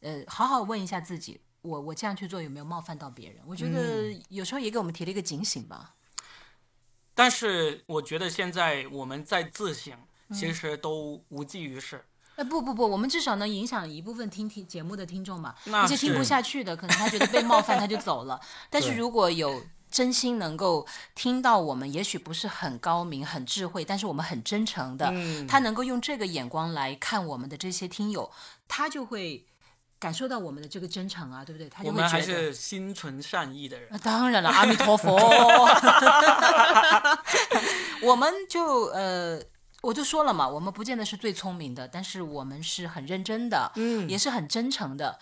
[0.00, 3.38] 呃，好好问一下自己，我我这样去做有没有冒犯到别人？
[3.46, 5.94] 我觉得嗯有时候也给我们提了一个警醒吧。
[7.14, 9.94] 但是我觉得现在我们在自省，
[10.28, 12.04] 嗯其实都无济于事。
[12.36, 15.54] 哎，不不不，我们至少能影响一部分听听节目的听众嘛。
[15.64, 18.38] 那那些听不下去的，可能他觉得被冒犯，他就走了。
[18.68, 28.30] 但是如果有真心能够听到我们，也许不是很高明、很智慧，但是我们很真诚的，嗯他能够用这个眼光来看我们的这些听友，
[28.68, 29.46] 他就会
[29.98, 31.68] 感受到我们的这个真诚啊，对不对？
[31.68, 32.40] 他就我们还会觉得。
[32.40, 33.88] 是心存善意的人。
[33.90, 35.16] 那当然了，阿弥陀佛。
[38.02, 39.40] 我们就呃，
[39.82, 45.18] 我就说了嘛，我们不见得是最聪明的，但是我们是很认真的，嗯也是很真诚的。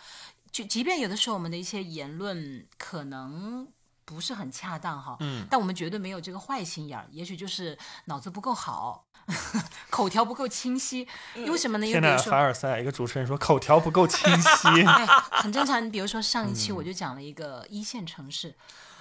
[0.51, 3.67] 就即便有的时候我们的一些言论可能
[4.05, 9.07] 不是很恰当哈，嗯，但我们绝对没有这个坏心眼儿，也许就是脑子不够好，
[9.91, 11.07] 口条不够清晰。
[11.35, 11.87] 因为什么呢？
[11.87, 15.85] 因为凡，尔赛一个主持人说口条不够清晰，哎， 很正常。
[15.85, 18.55] 你比如说上一期嗯我就讲了一个一线城市，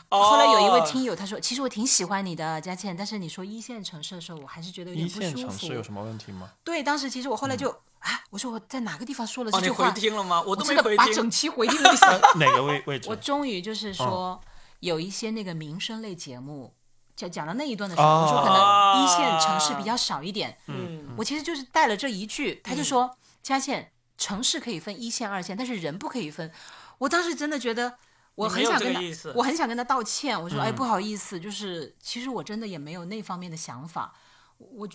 [0.10, 5.84] 哦后来有一位听友他说，其实我挺喜欢你的佳倩，但是你说一线城市的时候，我还是觉得有点不舒线城市有服。
[5.84, 6.50] 什么问题吗？
[6.64, 7.70] 对，当时其实我后来就
[8.00, 10.42] 啊，我说我在哪个地方说了这句话，回听了吗？
[10.46, 11.14] 我真的把没回听。
[11.14, 12.08] 整 期回听了一下。
[12.38, 13.16] 哪个位位置我？
[13.16, 14.42] 终于就是哦说，
[14.80, 16.74] 有一些那个民生类节目，
[17.16, 20.58] 讲讲到那一段的时候，哦我说可能一线城市比较少一点。
[20.68, 26.52] 嗯，我其实就是带了这一句，他就说：“佳倩，城市可以分一线、二线，但是人不可以分。”
[27.00, 27.98] 我当时真的觉得，
[28.36, 29.02] 我很想跟他
[29.36, 30.42] 我很想跟他道歉。
[30.42, 34.16] 我说：“哎，嗯不好意思，就是其实我真的也没有那方面的想法，
[34.58, 34.90] 我我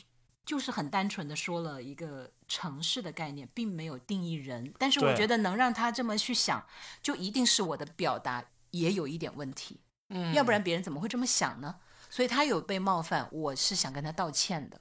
[0.45, 4.73] 就是很单纯的说了一个城市的概念，并没有定义人。
[4.79, 6.65] 但是我觉得能让他这么去想，
[7.03, 11.77] 就一定是我的表达也有一点问题，嗯要不然别人怎么会这么想呢？
[12.11, 14.79] 所以他有被冒犯，我是想跟他道歉的。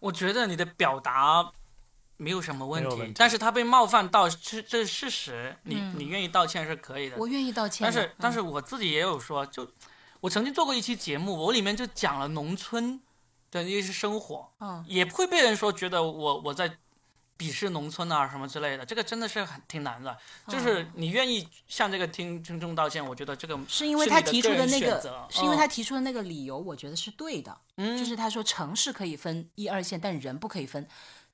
[0.00, 1.52] 我觉得你的表达
[2.16, 7.16] 没有什么问题，问题但是他被冒犯到这这是事实，你、嗯你愿意道歉是可以的。
[7.16, 7.84] 我愿意道歉。
[7.84, 9.68] 但是但嗯是我自己也有说，就
[10.20, 13.00] 我曾经做过一期节目，我里面就讲了农村
[13.50, 16.78] 的一些生活，嗯也会被人说觉得我我在
[17.38, 20.10] 鄙视农村啊什么之类的，这个真的是很挺难的。
[20.46, 27.56] 嗯就是你愿意向这个听听众道歉，我觉得这个是因为他提出的那个，是因为嗯他提出的那个理由，我觉得是对的。
[27.76, 30.84] 嗯就是他说城市可以分一二线，但人不可以分，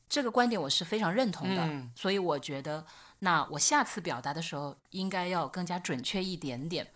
[0.06, 1.62] 这个观点我是非常认同的。
[1.62, 2.84] 嗯所以我觉得，
[3.20, 6.86] 那我下次表达的时候应该要更加准确一点点，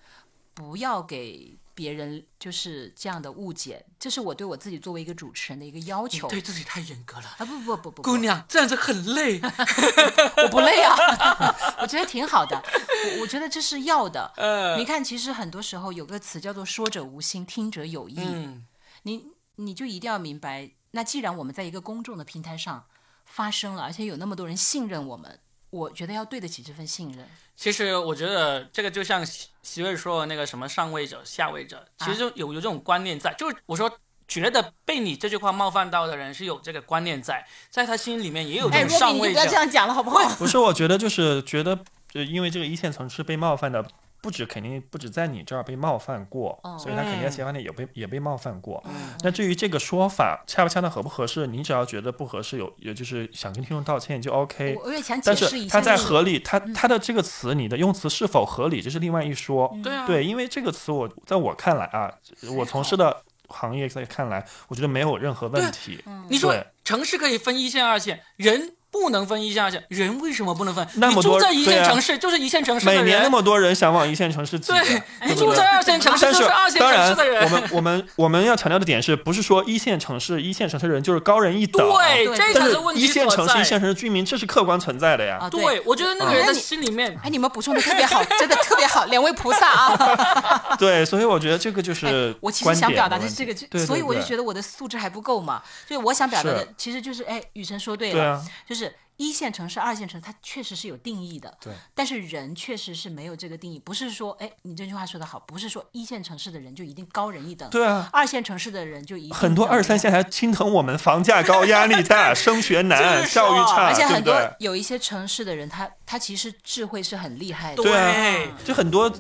[0.53, 3.87] 不要给别人就是这样的误解。
[4.01, 6.27] 这是我对我自己作为一个主持人的一个要求。
[6.27, 7.37] 对自己太严格了。
[7.39, 9.41] 啊不不不不不，姑娘，这样子很累。
[10.43, 10.97] 我不累啊，
[11.81, 12.61] 我觉得挺好的。
[12.65, 14.33] 我我觉得这是要的。
[14.37, 18.19] 呃你看，其实很多时候有个词叫做“说者无心，听者有意”。
[18.27, 18.67] 嗯，
[19.05, 22.87] 你你就一定要明白，那既然我们在一个公众的平台上
[23.25, 25.39] 发生了，而且有那么多人信任我们，
[25.71, 27.27] 我觉得要对得起这份信任。
[27.55, 33.35] 其实我觉得这个就像席席位说的那个什么上位者、下位者，其实就有有这种观念在。
[33.35, 33.91] 就是我说，
[34.27, 39.35] 觉得被你这句话冒犯到的人是有这个观念在，在他心里面也有这哎种上位者。
[39.35, 40.29] 不要这样讲了，好不好？
[40.37, 41.77] 不是，我觉得就是觉得，
[42.11, 43.85] 就，因为这个一线城市被冒犯的
[44.21, 48.83] 不止肯定不止在你这儿被冒犯过，哦所以他肯定在其他方面也被也被冒犯过。
[48.87, 54.75] 嗯那至于这个说法恰不恰当、合不合适，你只要觉得不合适，有也就是想跟听众道歉就 OK。
[54.77, 59.77] 我我也想解但释一下，是他在合理，他他的这个词，你的用词是否合理，这是另外一说。
[59.83, 62.13] 对啊，对，因为这个词我在我看来啊，
[62.57, 66.03] 我从事的行业在看来，我觉得没有任何问题。
[66.29, 66.55] 你说
[66.85, 70.87] 城市可以分一线、二线，人不能分一线二线，人为什么不能分？
[70.95, 73.05] 那么多你住在一线城市，就是一线城市的人。
[73.05, 77.45] 每年那么多人想往一线城市挤的，对，你住在二线城市就是是二线城市的，人。
[77.45, 81.87] 我们我们我们要强调的点是不是说一线城市一线城市的人就是高人一等？
[81.87, 85.39] 对，这但是问题一线城市一线城市居民这是客观存在的呀。
[85.41, 90.77] 啊，对，我觉得那个人的心里面，哎，你们补充的特别好， 真的特别好，两位菩萨啊！
[90.79, 95.63] 对，所以我觉得这个就是哎我其实想表达的是这个，就对对所以我就觉得我的素质还不够嘛。
[95.87, 98.88] 就是我想表达的，其实就是，哎，雨辰说对了，对啊，就是
[99.19, 101.55] 一线城市、二线城市，它确实是有定义的。
[101.61, 101.73] 对。
[101.95, 114.65] 但是人确实是没有这个定义，不是说，哎，你这句话说的好，不是说一线城市的人就一定高人一等，对啊，二线城市的人就一定很多二三线还心疼我们房价高、压力大、 升学难、就是教育差，而且很多对不对？
[114.65, 117.83] 有一些城市的人，他他其实智慧是很厉害的。
[117.83, 119.13] 对啊对就很多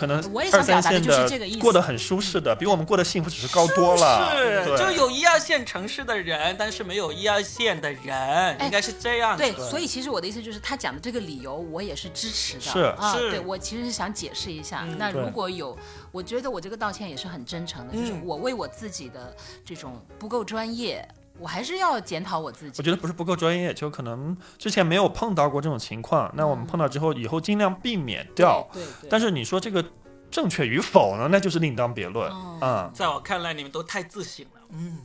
[0.00, 4.34] 可能我也想二三线表达的就是这个意思过得很舒适的，比我们过得幸福只是高多了。
[4.34, 9.42] 是，对就有一二线城市的人，但是没有一二线的人，应该是这样子。
[9.42, 12.96] 对，所以其实我的意思就是，他讲的这个理由，我也是支持的。
[13.12, 14.86] 是对我其实是想解释一下。
[14.96, 15.76] 那如果有，
[16.10, 21.06] 我觉得我这个道歉也是很真诚的，就是嗯我为我自己的这种不够专业，
[21.40, 22.74] 我还是要检讨我自己。
[22.78, 28.68] 我觉得不是不够专业，就可能之前没有碰到过这种情况，那我们碰到之后，以后尽量避免掉。
[28.72, 29.08] 对对对。
[29.10, 29.84] 但是你说这个
[30.30, 32.30] 正确与否呢，那就是另当别论。
[32.30, 34.60] 哦嗯，在我看来，你们都太自信了。
[34.72, 34.98] 嗯，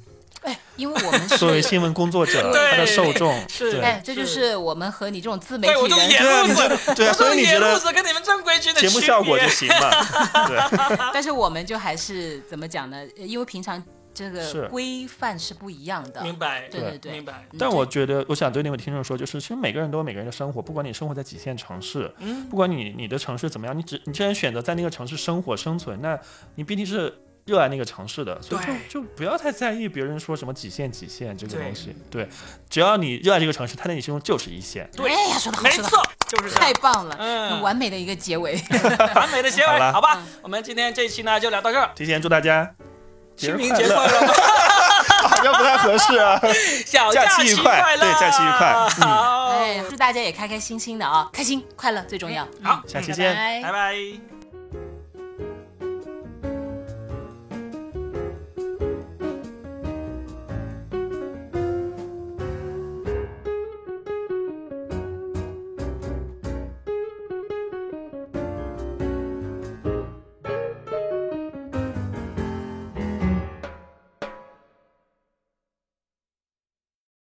[0.43, 1.61] 哎，因为我们 作为。
[1.61, 6.09] 新闻工作者，他的受众是哎，这就是是我们和你这种自媒体对我都人
[6.95, 10.05] 对啊，所以你觉得子跟你们正规军的节目效果就行了？
[10.47, 10.57] 对，
[11.11, 12.97] 但是我们就还是怎么讲呢？
[13.17, 13.83] 呃因为平常
[14.15, 16.21] 这是个规范是不一样的。
[16.23, 17.45] 明白，对对对明白。
[17.51, 26.17] 嗯但我觉得，我想对那位听众说，就是其实每个人都有每个人的生活，不管你生活在几线城市，嗯，不管你你的城市怎么样，你只你既然选择在那个城市生活生存，那
[26.55, 27.13] 你必定是
[27.45, 31.95] 热爱那个城市的，所以对就就不要太在意别人说什么几线几线这个东西。
[32.09, 32.27] 对，
[32.69, 34.89] 只要你热爱这个城市，它在你心中就是一线。
[34.95, 36.73] 对哎呀，说的好，没错，就是太。
[36.81, 38.59] 棒了，嗯完美的一个结尾。
[39.15, 40.39] 完美的结尾，好吧嗯？
[40.43, 42.75] 我们今天这一期呢就聊到这儿，提前祝大家
[43.35, 44.33] 清明节快快乐，乐，
[45.27, 46.39] 好像不太合适啊。
[46.85, 52.47] 小假期快乐，对假期愉快嗯好，哎，祝大家也开开心心的啊，开心快乐最重要。
[52.63, 53.35] 好下期拜见。
[53.35, 54.34] 拜拜拜。